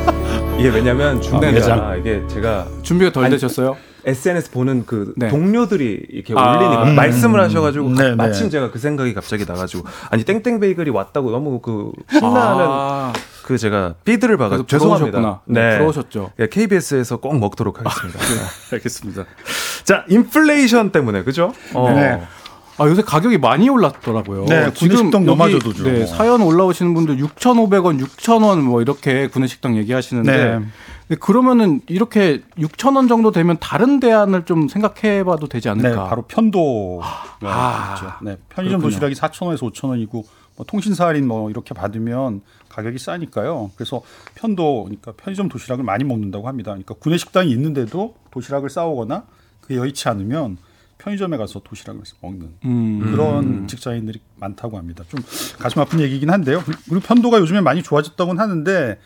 [0.58, 1.96] 이게 왜냐면 중간에 매장.
[1.98, 3.76] 이게 제가 준비가 덜 아니, 되셨어요?
[4.04, 5.28] SNS 보는 그 네.
[5.28, 6.94] 동료들이 이렇게 아, 올리니까 음.
[6.96, 8.14] 말씀을 하셔가지고 네, 네.
[8.16, 13.12] 마침 제가 그 생각이 갑자기 나가지고 아니 땡땡 베이글이 왔다고 너무 그 신나는 아,
[13.44, 15.18] 그 제가 그래서 봐가지고 죄송합니다.
[15.18, 15.40] 부러우셨구나.
[15.46, 16.32] 네, 부러우셨죠.
[16.50, 18.18] KBS에서 꼭 먹도록 하겠습니다.
[18.18, 18.26] 네,
[18.76, 19.24] 알겠습니다.
[19.84, 21.52] 자 인플레이션 때문에 그죠?
[21.74, 21.90] 어.
[21.92, 22.22] 네.
[22.78, 24.46] 아, 요새 가격이 많이 올랐더라고요.
[24.46, 25.84] 네, 구내식당 너마저도죠.
[25.84, 30.60] 네, 사연 올라오시는 분들 6,500원, 6,000원 뭐 이렇게 구내식당 얘기하시는데
[31.08, 31.16] 네.
[31.16, 36.08] 그러면은 이렇게 6,000원 정도 되면 다른 대안을 좀 생각해 봐도 되지 네, 않을까?
[36.08, 37.04] 바로 편도가
[37.42, 38.12] 아, 있죠.
[38.22, 39.10] 네, 편의점 그렇군요.
[39.10, 40.24] 도시락이 4,000원에서 5,000원이고
[40.56, 42.40] 뭐 통신사 할인 뭐 이렇게 받으면
[42.70, 43.70] 가격이 싸니까요.
[43.76, 44.00] 그래서
[44.34, 46.70] 편도 그러니까 편의점 도시락을 많이 먹는다고 합니다.
[46.70, 49.24] 그러니까 구내 식당이 있는데도 도시락을 싸오거나
[49.60, 50.56] 그게 여의치 않으면
[51.02, 53.00] 편의점에 가서 도시락을 먹는 음.
[53.00, 55.04] 그런 직장인들이 많다고 합니다.
[55.08, 55.20] 좀
[55.58, 56.62] 가슴 아픈 얘기긴 한데요.
[56.88, 58.98] 그리고 편도가 요즘에 많이 좋아졌다고는 하는데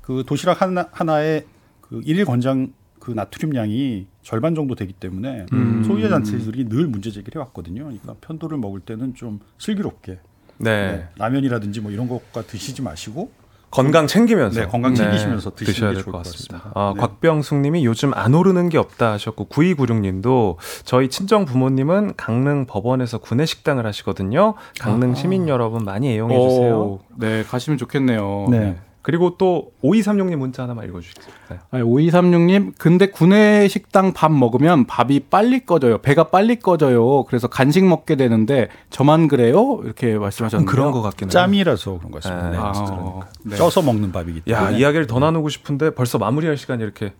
[0.00, 1.44] 그 도시락 하나 하나에
[1.80, 5.84] 그 일일 권장 그 나트륨량이 절반 정도 되기 때문에 음.
[5.84, 7.84] 소비자 단체들이 늘 문제 제기를 해왔거든요.
[7.84, 10.18] 그러니까 편도를 먹을 때는 좀 슬기롭게
[10.58, 10.92] 네.
[10.92, 13.30] 네, 라면이라든지 뭐 이런 것과 드시지 마시고
[13.74, 16.58] 건강 챙기면서 네, 건강 챙기시면서 드시는 드셔야 게될것것 같습니다.
[16.58, 16.80] 같습니다.
[16.80, 17.00] 아, 네.
[17.00, 23.84] 곽병숙님이 요즘 안 오르는 게 없다 하셨고 9296님도 저희 친정 부모님은 강릉 법원에서 구내 식당을
[23.84, 24.54] 하시거든요.
[24.78, 26.80] 강릉 시민 여러분 많이 애용해 주세요.
[26.80, 28.46] 오, 네, 가시면 좋겠네요.
[28.50, 28.76] 네.
[29.04, 31.26] 그리고 또 5236님 문자 하나만 읽어주세요.
[31.50, 31.58] 네.
[31.70, 35.98] 아니, 5236님, 근데 구내 식당 밥 먹으면 밥이 빨리 꺼져요.
[35.98, 37.24] 배가 빨리 꺼져요.
[37.24, 39.78] 그래서 간식 먹게 되는데 저만 그래요?
[39.84, 40.70] 이렇게 말씀하셨는데.
[40.72, 41.30] 그런 것 같긴 해요.
[41.30, 42.48] 짬이라서 그런 것 같습니다.
[42.48, 42.56] 네.
[42.56, 42.62] 네.
[42.62, 43.28] 아, 그러니까.
[43.42, 43.56] 네.
[43.56, 47.12] 쪄서 먹는 밥이기 야, 때문에 이야기를 더 나누고 싶은데 벌써 마무리할 시간이 이렇게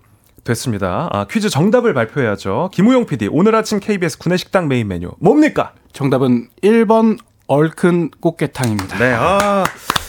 [0.43, 1.11] 됐습니다.
[1.12, 2.70] 아, 퀴즈 정답을 발표해야죠.
[2.73, 5.74] 김우용 PD, 오늘 아침 KBS 구내 식당 메인 메뉴 뭡니까?
[5.93, 8.98] 정답은 1번 얼큰 꽃게탕입니다.
[8.98, 9.65] 네, 아,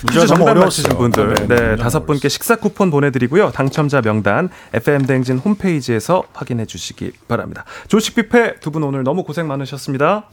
[0.09, 0.53] 퀴즈 너무 정답.
[0.55, 3.51] 맞히신 분들, 네, 네, 네, 다섯 분께 식사 쿠폰 보내드리고요.
[3.51, 7.65] 당첨자 명단 FM 댕진 홈페이지에서 확인해 주시기 바랍니다.
[7.87, 10.25] 조식 뷔페 두 분 오늘 너무 고생 많으셨습니다.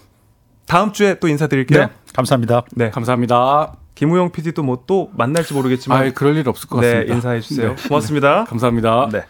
[0.66, 1.78] 다음 주에 또 인사드릴게요.
[1.78, 2.62] 네, 감사합니다.
[2.72, 3.74] 네, 감사합니다.
[3.94, 7.14] 김우용 PD도 뭐 또 만날지 모르겠지만, 아, 그럴 일 없을 것 네, 같습니다.
[7.14, 7.76] 인사해 주세요.
[7.76, 7.88] 네.
[7.88, 8.44] 고맙습니다.
[8.44, 9.08] 감사합니다.
[9.12, 9.22] 네.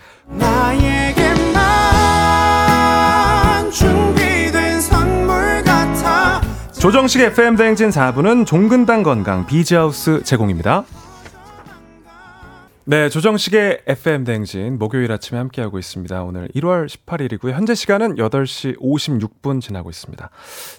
[6.83, 10.83] 조정식 FM 대행진 4부는 종근당 건강 비지하우스 제공입니다.
[12.83, 16.25] 네, 조정식의 FM 대행진 목요일 아침에 함께하고 있습니다.
[16.25, 17.53] 오늘 1월 18일이고요.
[17.53, 20.29] 현재 시간은 8시 56분 지나고 있습니다.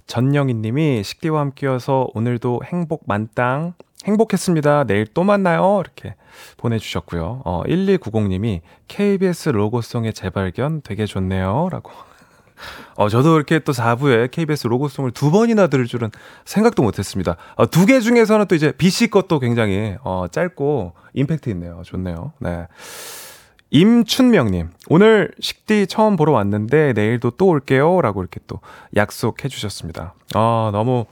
[0.06, 3.72] 전영희 님이 식디와 함께여서 오늘도 행복 만땅
[4.04, 4.84] 행복했습니다.
[4.84, 5.80] 내일 또 만나요.
[5.80, 6.16] 이렇게
[6.58, 7.44] 보내주셨고요.
[7.46, 8.60] 어, 1290님이
[8.90, 11.70] KBS 로고송의 재발견 되게 좋네요.
[11.72, 11.92] 라고
[12.96, 16.12] 어, 저도 이렇게 또 4부에 KBS 로고송을 두 번이나 들을 줄은
[16.46, 17.36] 생각도 못 했습니다.
[17.56, 21.82] 어, 두 개 중에서는 또 이제 BC 것도 굉장히, 어, 짧고 임팩트 있네요.
[21.86, 22.34] 좋네요.
[22.40, 22.68] 네.
[23.72, 28.02] 임춘명님, 오늘 식디 처음 보러 왔는데 내일도 또 올게요.
[28.02, 28.60] 라고 이렇게 또
[28.96, 30.14] 약속해 주셨습니다.
[30.36, 31.06] 아, 너무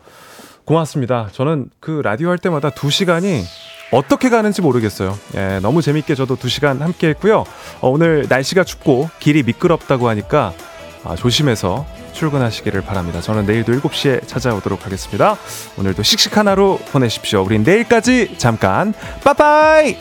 [0.66, 1.30] 고맙습니다.
[1.32, 3.44] 저는 그 라디오 할 때마다 두 시간이
[3.92, 5.18] 어떻게 가는지 모르겠어요.
[5.36, 7.46] 예, 너무 재밌게 저도 두 시간 함께 했고요.
[7.82, 10.54] 어, 오늘 날씨가 춥고 길이 미끄럽다고 하니까
[11.04, 13.22] 아, 조심해서 출근하시기를 바랍니다.
[13.22, 15.38] 저는 내일도 7시에 찾아오도록 하겠습니다.
[15.78, 17.42] 오늘도 씩씩한 하루 보내십시오.
[17.42, 19.98] 우린 내일까지 잠깐 빠빠이!